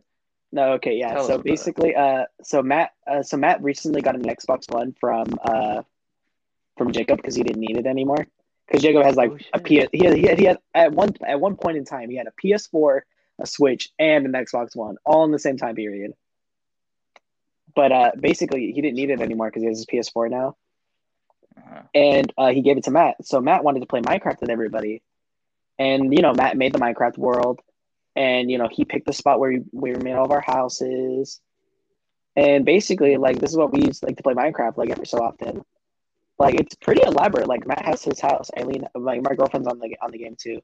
[0.51, 1.13] No, okay, yeah.
[1.13, 5.27] Tell so basically, uh, so Matt, uh, so Matt recently got an Xbox One from
[5.43, 5.83] uh,
[6.77, 8.25] from Jacob because he didn't need it anymore.
[8.67, 9.63] Because Jacob has like Oh, a shit.
[9.91, 12.15] P, he had, he had he had at one at one point in time he
[12.17, 13.01] had a PS4,
[13.39, 16.13] a Switch, and an Xbox One all in the same time period.
[17.75, 20.55] But uh, basically, he didn't need it anymore because he has his PS4 now,
[21.57, 23.25] uh, and uh, he gave it to Matt.
[23.25, 25.01] So Matt wanted to play Minecraft with everybody,
[25.79, 27.61] and you know Matt made the Minecraft world,
[28.15, 31.39] and you know he picked the spot where we, we made all of our houses,
[32.35, 35.19] and basically like this is what we use like to play Minecraft like every so
[35.19, 35.63] often.
[36.39, 37.47] Like it's pretty elaborate.
[37.47, 38.49] Like Matt has his house.
[38.57, 40.61] Eileen, like my girlfriend's on the on the game too.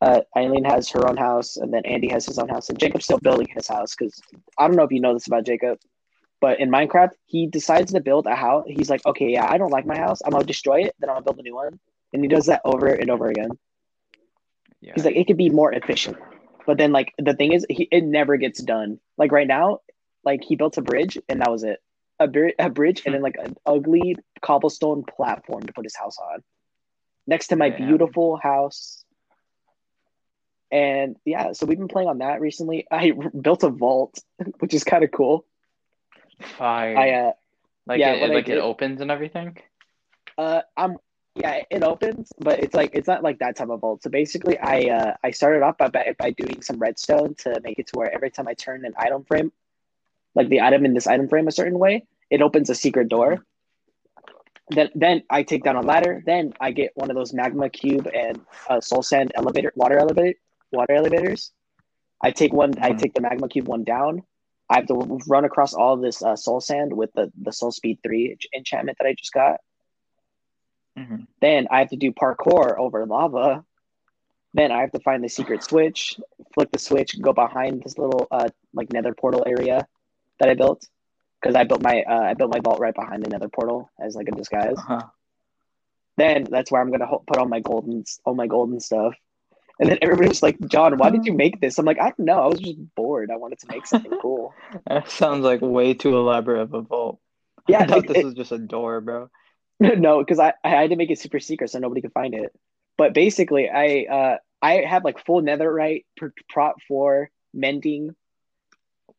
[0.00, 3.04] Uh, Eileen has her own house, and then Andy has his own house, and Jacob's
[3.04, 4.20] still building his house because
[4.56, 5.78] I don't know if you know this about Jacob,
[6.40, 8.64] but in Minecraft he decides to build a house.
[8.68, 10.20] He's like, okay, yeah, I don't like my house.
[10.24, 11.80] I'm gonna destroy it, then I'm gonna build a new one,
[12.12, 13.50] and he does that over and over again.
[14.80, 14.92] Yeah.
[14.94, 16.16] He's like, it could be more efficient.
[16.66, 19.00] But then, like, the thing is, he, it never gets done.
[19.16, 19.80] Like, right now,
[20.24, 21.82] like, he built a bridge and that was it.
[22.20, 26.18] A, bri- a bridge and then, like, an ugly cobblestone platform to put his house
[26.18, 26.42] on
[27.26, 27.86] next to my Damn.
[27.86, 29.04] beautiful house.
[30.70, 32.86] And yeah, so we've been playing on that recently.
[32.90, 34.18] I r- built a vault,
[34.58, 35.44] which is kind of cool.
[36.40, 36.96] fire.
[36.96, 37.32] I, uh,
[37.86, 39.56] like yeah, it, like did- it opens and everything.
[40.36, 40.98] Uh, I'm
[41.40, 44.02] yeah, it opens, but it's like it's not like that type of vault.
[44.02, 47.86] So basically, I uh I started off by by doing some redstone to make it
[47.88, 49.52] to where every time I turn an item frame,
[50.34, 53.44] like the item in this item frame a certain way, it opens a secret door.
[54.70, 56.22] Then then I take down a ladder.
[56.24, 60.38] Then I get one of those magma cube and uh, soul sand elevator water elevator
[60.72, 61.52] water elevators.
[62.22, 62.74] I take one.
[62.80, 62.98] I Mhm.
[62.98, 64.22] take the magma cube one down.
[64.68, 67.70] I have to run across all of this uh, soul sand with the the soul
[67.70, 69.60] speed three enchantment that I just got.
[71.06, 73.64] Hmm Then I have to do parkour over lava.
[74.54, 76.18] Then I have to find the secret switch,
[76.54, 79.86] flick the switch, go behind this little uh like nether portal area
[80.40, 80.88] that I built
[81.40, 84.16] because I built my uh, I built my vault right behind the nether portal as
[84.16, 84.78] like a disguise.
[84.78, 85.02] Uh-huh.
[86.16, 89.14] Then that's where I'm gonna ho- put all my golden all my golden stuff.
[89.80, 92.26] And then everybody was like, "Gian, why did you make this?" I'm like, "I don't
[92.26, 92.40] know.
[92.40, 93.30] I was just bored.
[93.30, 94.52] I wanted to make something cool."
[94.88, 97.20] That sounds like way too elaborate of a vault.
[97.68, 99.30] Yeah, I thought it- this it- was just a door, bro.
[99.80, 102.52] no, because I, I had to make it super secret so nobody could find it.
[102.96, 108.16] But basically, I uh I have like full netherite, pr- prop for mending,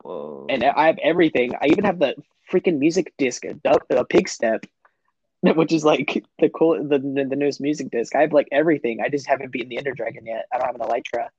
[0.01, 0.47] Whoa.
[0.49, 1.55] and I have everything.
[1.55, 2.15] I even have the
[2.51, 3.51] freaking music disc, a,
[3.89, 4.65] a Pigstep,
[5.41, 8.13] which is like the cool the, the the newest music disc.
[8.15, 8.99] I have like everything.
[9.01, 10.45] I just haven't beaten the Ender Dragon yet.
[10.53, 11.29] I don't have an Elytra.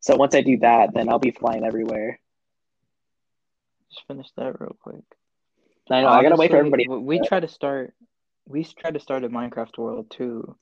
[0.00, 2.18] So once I do that, then I'll be flying everywhere.
[3.90, 5.02] Just finish that real quick.
[5.90, 6.86] I know I gotta wait for everybody.
[6.88, 7.94] We try to start.
[8.48, 10.56] We tried to start a Minecraft world too.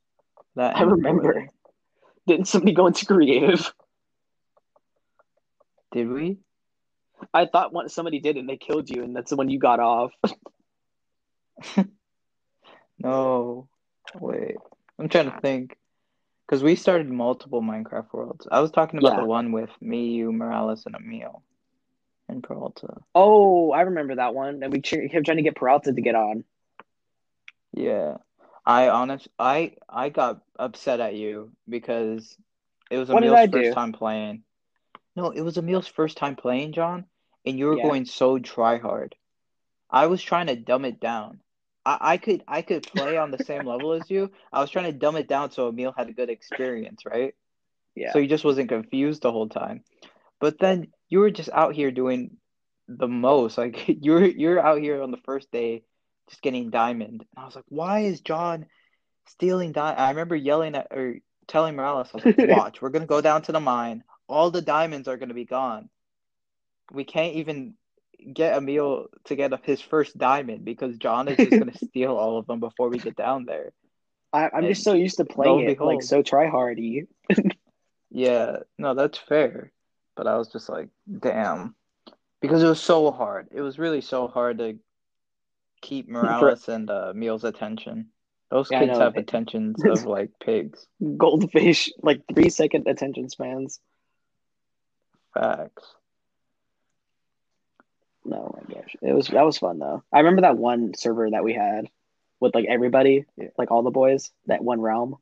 [0.57, 1.49] That I remember.
[2.27, 3.73] Didn't somebody go into creative?
[5.93, 6.39] Did we?
[7.33, 9.81] I thought one, somebody did, and they killed you, and that's the one you got
[9.81, 10.13] off.
[12.99, 13.69] No.
[14.19, 14.57] Wait.
[14.99, 15.77] I'm trying to think.
[16.47, 18.47] Because we started multiple Minecraft worlds.
[18.51, 19.21] I was talking about Yeah.
[19.21, 21.43] the one with me, you, Morales, and Emil
[22.29, 23.03] in Peralta.
[23.15, 24.63] Oh, I remember that one.
[24.63, 26.45] And we kept trying to get Peralta to get on.
[27.77, 28.17] Yeah.
[28.65, 32.37] I honest I I got upset at you because
[32.91, 33.73] it was Emil's first do?
[33.73, 34.43] time playing.
[35.17, 37.07] No, it was Emil's first time playing, Gian,
[37.45, 37.83] and you were Yeah.
[37.83, 39.15] going so try hard.
[39.91, 41.41] I was trying to dumb it down.
[41.85, 44.31] I, I could I could play on the same level as you.
[44.53, 47.35] I was trying to dumb it down so Emil had a good experience, right?
[47.95, 48.13] Yeah.
[48.13, 49.85] So he just wasn't confused the whole time.
[50.41, 52.37] But then you were just out here doing
[52.89, 53.59] the most.
[53.59, 55.85] Like you're you're out here on the first day
[56.29, 57.21] just getting diamond.
[57.21, 58.67] And I was like, why is Gian
[59.29, 60.01] stealing diamond?
[60.01, 61.17] I remember yelling at or
[61.47, 64.03] telling Morales, I was like, watch, we're gonna go down to the mine.
[64.29, 65.89] All the diamonds are gonna be gone.
[66.93, 67.75] We can't even
[68.33, 72.47] get Emil to get his first diamond because Gian is just gonna steal all of
[72.47, 73.73] them before we get down there.
[74.33, 77.05] I, I'm And just so used to playing it like so try hardy.
[78.11, 79.73] Yeah, no, that's fair.
[80.17, 80.89] But I was just like,
[81.21, 81.75] damn.
[82.41, 83.49] Because it was so hard.
[83.51, 84.79] It was really so hard to
[85.81, 88.09] keep Morales and uh Meal's attention.
[88.51, 89.05] Those Yeah, kids know.
[89.05, 90.87] have attentions of like pigs.
[91.17, 93.81] Goldfish, like three second attention spans.
[95.35, 95.85] Facts.
[98.25, 100.03] No, my gosh, it was that was fun though.
[100.13, 101.89] I remember that one server that we had
[102.41, 103.49] with like everybody, Yeah.
[103.57, 104.33] like all the boys.
[104.47, 105.17] That one realm.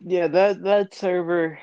[0.00, 1.58] Yeah, that that server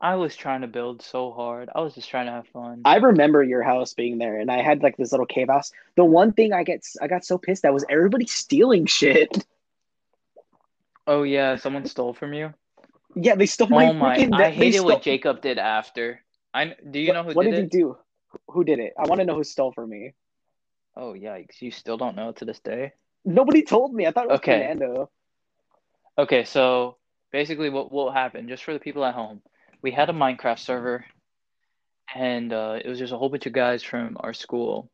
[0.00, 1.70] I was trying to build so hard.
[1.74, 2.82] I was just trying to have fun.
[2.84, 5.72] I remember your house being there, and I had like this little cave house.
[5.96, 9.44] The one thing I get, I got so pissed at was everybody stealing shit.
[11.08, 12.52] Oh yeah, someone stole from you?
[13.14, 13.90] Yeah, they stole my.
[13.90, 16.20] Oh my freaking, I hated stole- what Jacob did after.
[16.52, 17.96] I do you what, know who what did did, he do?
[18.48, 18.92] Who did it?
[18.98, 20.14] I want to know who stole from me.
[20.96, 22.92] Oh yikes, you still don't know to this day?
[23.24, 24.04] Nobody told me.
[24.04, 24.58] I thought it was Okay.
[24.58, 25.10] Fernando.
[26.18, 26.96] Okay, so
[27.30, 29.42] basically what what happened, just for the people at home,
[29.82, 31.04] we had a Minecraft server
[32.14, 34.90] and uh, it was just a whole bunch of guys from our school.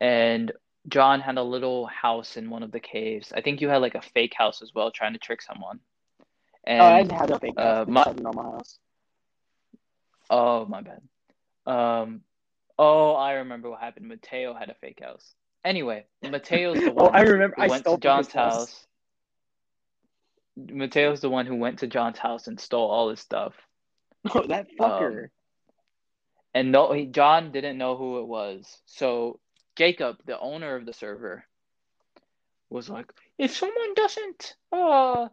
[0.00, 0.52] And
[0.88, 3.32] Gian had a little house in one of the caves.
[3.34, 5.80] I think you had like a fake house as well, trying to trick someone.
[6.66, 7.86] And oh, I didn't have a fake house.
[7.86, 8.78] uh, I my- had a normal house.
[10.30, 11.00] oh my bad.
[11.66, 12.20] Um
[12.78, 14.08] oh I remember what happened.
[14.08, 15.34] Mateo had a fake house.
[15.64, 17.56] Anyway, Mateo's the Oh, one I remember.
[17.56, 18.86] who I went to Gian's house.
[20.56, 23.54] Mateo's the one who went to Gian's house and stole all his stuff.
[24.34, 25.28] Oh, that fucker.
[26.54, 28.80] And no, he, Gian didn't know who it was.
[28.86, 29.40] So
[29.76, 31.44] Jacob, the owner of the server,
[32.70, 35.28] was like, "If someone doesn't uh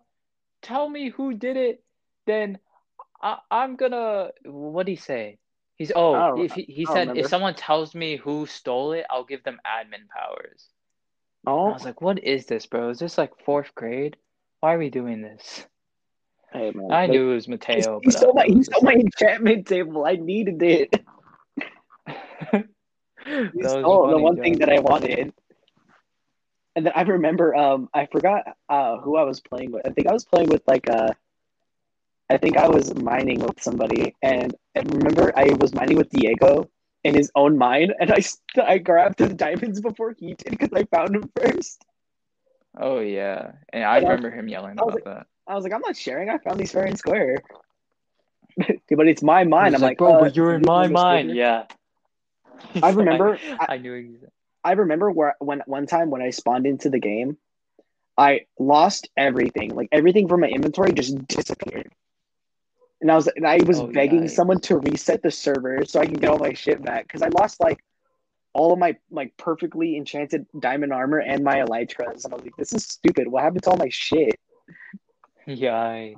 [0.61, 1.83] tell me who did it,
[2.25, 2.59] then
[3.21, 5.37] I, I'm gonna." What did he say?
[5.75, 7.21] He's oh, if he, he said remember.
[7.21, 10.67] if someone tells me who stole it, I'll give them admin powers.
[11.45, 12.89] And oh, I was like, "What is this, bro?
[12.89, 14.17] Is this like fourth grade?
[14.59, 15.65] Why are we doing this?"
[16.53, 16.91] Hey man.
[16.91, 18.43] I knew it was Mateo, He stole my.
[18.43, 20.05] I, He stole my enchantment table.
[20.05, 20.95] I needed it.
[22.51, 22.67] that
[23.53, 25.33] He was stole the one thing that I wanted.
[26.75, 29.85] And then I remember, um, I forgot uh who I was playing with.
[29.85, 31.13] I think I was playing with like uh,
[32.29, 36.69] I think I was mining with somebody, and I remember I was mining with Diego
[37.03, 38.21] in his own mine, and I
[38.63, 41.85] I grabbed the diamonds before he did because I found him first.
[42.79, 45.27] Oh yeah, and I And I- remember him yelling I about that.
[45.51, 46.29] I was like, I'm not sharing.
[46.29, 47.43] I found these fair and square.
[48.57, 49.67] but it's my mind.
[49.67, 51.31] I'm was like, bro, uh, but you're in my mind.
[51.31, 51.65] it?" Yeah.
[52.81, 54.29] I remember- I, I knew exactly.
[54.63, 57.35] I remember where when one time when I spawned into the game,
[58.17, 59.75] I lost everything.
[59.75, 61.91] Like everything from my inventory just disappeared.
[63.01, 64.31] And I was and I was Oh, begging yikes.
[64.31, 67.29] someone to reset the server so I can get all my shit back because I
[67.29, 67.83] lost like
[68.53, 72.23] all of my like perfectly enchanted diamond armor and my elytras.
[72.23, 73.27] And I was like, this is stupid.
[73.27, 74.39] What happened to all my shit?
[75.47, 76.15] Yikes.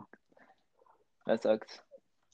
[1.26, 1.80] That sucks.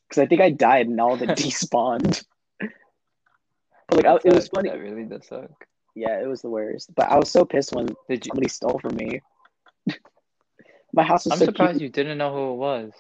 [0.08, 2.24] Because I think I died and all it despawned.
[2.60, 4.70] But like I, it was funny.
[4.70, 5.50] That really does suck.
[5.96, 6.94] Yeah, it was the worst.
[6.96, 8.30] But I was so pissed when Did you?
[8.30, 9.22] somebody stole from me.
[10.94, 11.82] my house was I'm so surprised cute.
[11.82, 12.92] you didn't know who it was.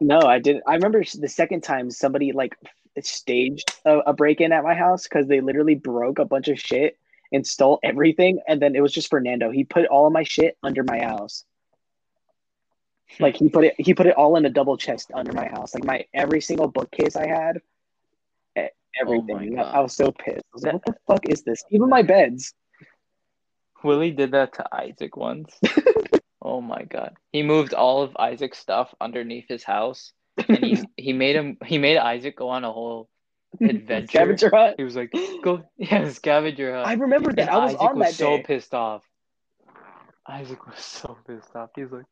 [0.00, 0.62] No, I didn't.
[0.66, 2.54] I remember the second time somebody like
[3.00, 6.58] staged a, a break in at my house because they literally broke a bunch of
[6.58, 6.96] shit
[7.32, 8.40] and stole everything.
[8.48, 9.50] And then it was just Fernando.
[9.50, 11.44] He put all of my shit under my house.
[13.20, 15.74] Like he put it, he put it all in a double chest under my house.
[15.74, 17.60] Like my every single bookcase I had,
[19.00, 19.54] everything.
[19.54, 20.44] my I, I was so pissed.
[20.52, 21.64] I was like, what the fuck is this?
[21.70, 22.54] Even my beds.
[23.82, 25.58] Willie did that to Isaac once.
[26.42, 27.14] oh my god.
[27.32, 30.12] He moved all of Isaac's stuff underneath his house
[30.48, 33.08] and he he made him he made Isaac go on a whole
[33.60, 34.08] adventure.
[34.08, 34.74] Scavenger hunt.
[34.76, 37.40] He was like, "Go, yeah, scavenger hunt." I remember that.
[37.40, 38.42] And I was Isaac on was that so day.
[38.42, 39.04] pissed off.
[40.26, 41.70] Isaac was so pissed off.
[41.74, 42.04] He's like,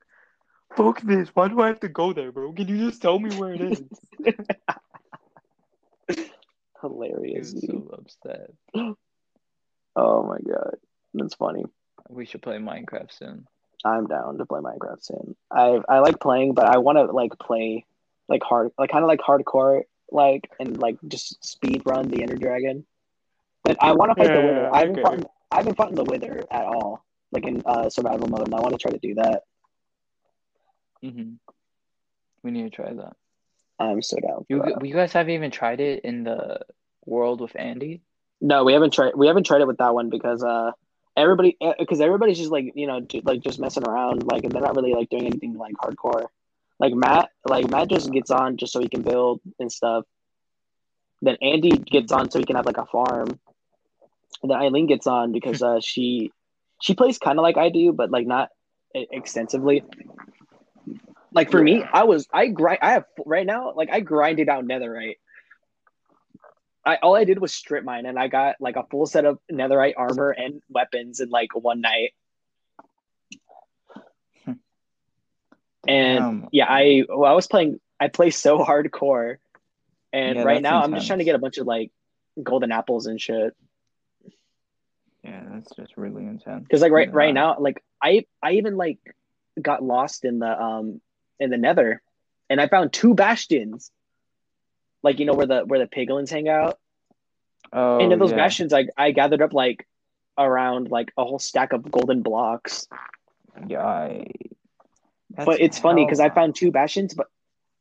[0.74, 1.28] "Fuck this!
[1.34, 2.52] Why do I have to go there, bro?
[2.52, 3.82] Can you just tell me where it is?"
[6.80, 7.52] Hilarious.
[7.52, 7.70] was dude.
[7.70, 8.50] so upset.
[9.98, 10.74] Oh my god,
[11.14, 11.64] that's funny.
[12.10, 13.46] We should play Minecraft soon.
[13.82, 15.34] I'm down to play Minecraft soon.
[15.50, 17.86] I I like playing, but I want to like play
[18.28, 22.36] like hard, like kind of like hardcore, like and like just speed run the Ender
[22.36, 22.84] Dragon.
[23.64, 24.74] But I want to fight the Yeah, Wither.
[24.74, 25.02] I haven't okay.
[25.02, 27.02] fought, I haven't fought the Wither at all,
[27.32, 29.44] like in uh, survival mode, and I want to try to do that.
[31.02, 31.34] Hmm
[32.42, 33.16] We need to try that.
[33.78, 34.44] I'm so down.
[34.48, 36.60] You, you guys haven't even tried it in the
[37.04, 38.00] world with Andy.
[38.40, 39.12] No, we haven't tried.
[39.16, 40.72] We haven't tried it with that one because uh,
[41.16, 44.76] everybody because everybody's just like you know like just messing around like and they're not
[44.76, 46.26] really like doing anything like hardcore
[46.78, 50.04] like matt like matt just gets on just so he can build and stuff
[51.22, 53.38] then andy gets on so he can have like a farm
[54.42, 56.30] and then eileen gets on because uh she
[56.80, 58.50] she plays kind of like i do but like not
[58.94, 59.82] e- extensively
[61.36, 64.64] like for me i was i grind i have right now like i grinded out
[64.64, 65.16] netherite
[66.86, 69.40] I all I did was strip mine, and I got like a full set of
[69.50, 72.14] netherite armor and weapons in like one night.
[74.46, 76.48] And Damn.
[76.52, 77.80] yeah, I well, I was playing.
[77.98, 79.38] I play so hardcore,
[80.12, 81.90] and Yeah, right now I'm just trying to get a bunch of like
[82.40, 83.56] golden apples and shit.
[85.24, 86.62] Yeah, that's just really intense.
[86.64, 87.14] Because like right Yeah.
[87.16, 88.98] right now, like I I even like
[89.60, 91.00] got lost in the um
[91.40, 92.02] in the Nether,
[92.50, 93.90] and I found two bastions.
[95.02, 96.78] Like you know where the where the piglins hang out.
[97.72, 98.36] Oh, and in those yeah.
[98.36, 99.86] bastions, I I gathered up like
[100.38, 102.86] around like a whole stack of golden blocks.
[103.66, 104.30] Yeah, I-
[105.44, 107.26] but it's funny because I found two bastions, but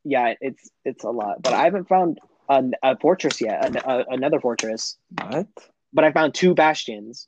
[0.03, 1.41] yeah, it's it's a lot.
[1.41, 4.97] But I haven't found a, a fortress yet, a, a, another fortress.
[5.21, 5.47] what?
[5.93, 7.27] But I found two bastions.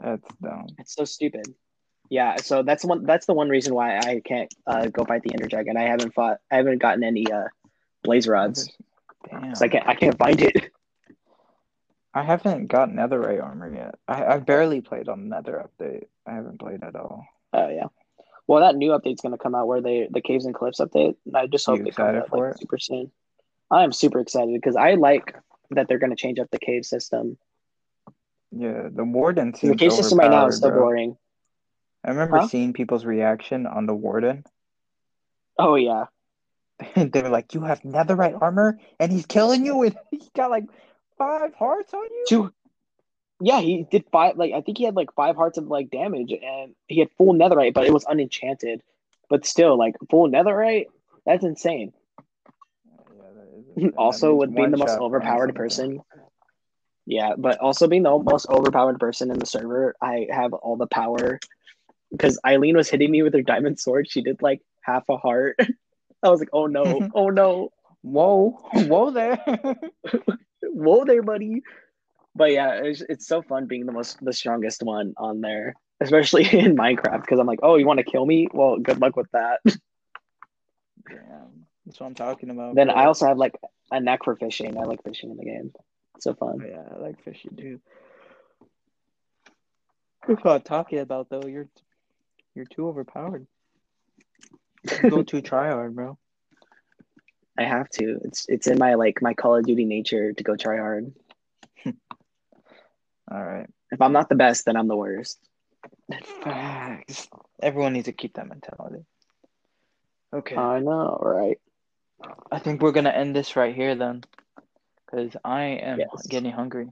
[0.00, 0.66] That's dumb.
[0.78, 1.54] It's so stupid.
[2.12, 3.06] Yeah, so that's one.
[3.06, 5.78] That's the one reason why I can't uh, go fight the Ender Dragon.
[5.78, 6.40] I haven't fought.
[6.50, 7.46] I haven't gotten any uh,
[8.04, 8.68] blaze rods.
[9.30, 9.54] Damn.
[9.58, 9.88] I can't.
[9.88, 10.70] I can't find it.
[12.12, 13.94] I haven't got netherite armor yet.
[14.06, 16.04] I I barely played on Nether update.
[16.26, 17.24] I haven't played at all.
[17.54, 17.86] Oh yeah.
[18.46, 21.16] Well, that new update's gonna come out where they the caves and cliffs update.
[21.34, 22.60] I just hope it comes out for like it?
[22.60, 23.10] super soon.
[23.70, 25.34] I am super excited because I like
[25.70, 27.38] that they're gonna change up the cave system.
[28.50, 31.16] Yeah, the warden The cave system right now is so boring.
[32.04, 32.48] I remember Huh?
[32.48, 34.44] seeing people's reaction on the warden.
[35.58, 36.06] Oh yeah.
[36.96, 40.64] they were like, "You have netherite armor, and he's killing you, and he's got like
[41.18, 42.52] five hearts on you." Two.
[43.38, 44.36] Yeah, he did five.
[44.38, 47.34] Like I think he had like five hearts of like damage, and he had full
[47.34, 48.82] netherite, but it was unenchanted.
[49.28, 50.86] But still, like full netherite,
[51.26, 51.92] that's insane.
[52.86, 53.02] Yeah,
[53.34, 56.00] that is- and that also, with being the most overpowered person.
[57.04, 60.86] Yeah, but also being the most overpowered person in the server, I have all the
[60.86, 61.38] power.
[62.12, 65.58] Because Eileen was hitting me with her diamond sword, she did like half a heart.
[66.22, 67.08] I was like, oh no, mm-hmm.
[67.14, 69.36] oh no, Whoa, whoa there.
[70.62, 71.62] whoa there, buddy.
[72.34, 76.44] But yeah, it's, it's so fun being the most the strongest one on there, especially
[76.58, 77.20] in Minecraft.
[77.20, 78.48] Because I'm like, oh, you want to kill me?
[78.52, 79.60] Well, good luck with that.
[79.64, 82.74] Damn, that's what I'm talking about.
[82.74, 82.96] then bro.
[82.96, 83.54] I also have like
[83.92, 84.76] a knack for fishing.
[84.76, 85.72] I like fishing in the game.
[86.16, 86.58] It's so fun.
[86.60, 87.80] Oh, yeah, I like fishing too.
[90.64, 91.46] Talking about, though.
[91.46, 91.68] You're
[92.54, 93.46] you're too overpowered.
[95.08, 96.18] Go too try hard, bro.
[97.58, 98.18] I have to.
[98.24, 101.12] It's it's in my like my Call of Duty nature to go try hard.
[101.86, 101.92] All
[103.30, 103.68] right.
[103.90, 105.38] If I'm not the best, then I'm the worst.
[106.42, 107.28] Facts.
[107.62, 109.04] Everyone needs to keep that mentality.
[110.34, 110.56] Okay.
[110.56, 111.58] I know, right?
[112.50, 114.22] I think we're gonna end this right here then,
[115.06, 116.26] because I am Yes.
[116.26, 116.88] getting hungry.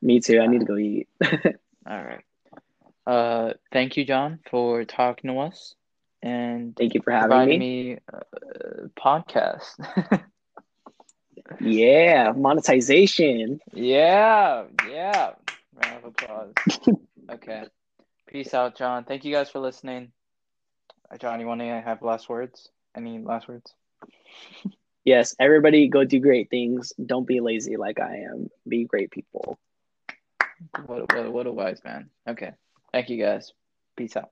[0.00, 0.40] Me too.
[0.40, 1.08] I need to uh, go eat.
[1.86, 2.24] All right.
[3.06, 5.74] Uh, thank you, Gian, for talking to us
[6.22, 7.58] and Thank you for having me.
[7.58, 10.24] me uh, podcast.
[11.60, 13.60] Yeah, monetization.
[13.72, 15.32] yeah, yeah.
[15.74, 16.52] Round of applause.
[17.30, 17.64] okay.
[18.26, 19.04] Peace out, Gian.
[19.04, 20.12] Thank you guys for listening.
[21.10, 22.70] Uh, Gian, you want to have last words?
[22.96, 23.74] Any last words?
[25.04, 26.92] Yes, everybody go do great things.
[27.04, 28.48] Don't be lazy like I am.
[28.66, 29.58] Be great people.
[30.86, 32.08] What, what, what a wise man.
[32.26, 32.52] Okay.
[32.94, 33.52] Thank you guys.
[33.96, 34.30] Peace out.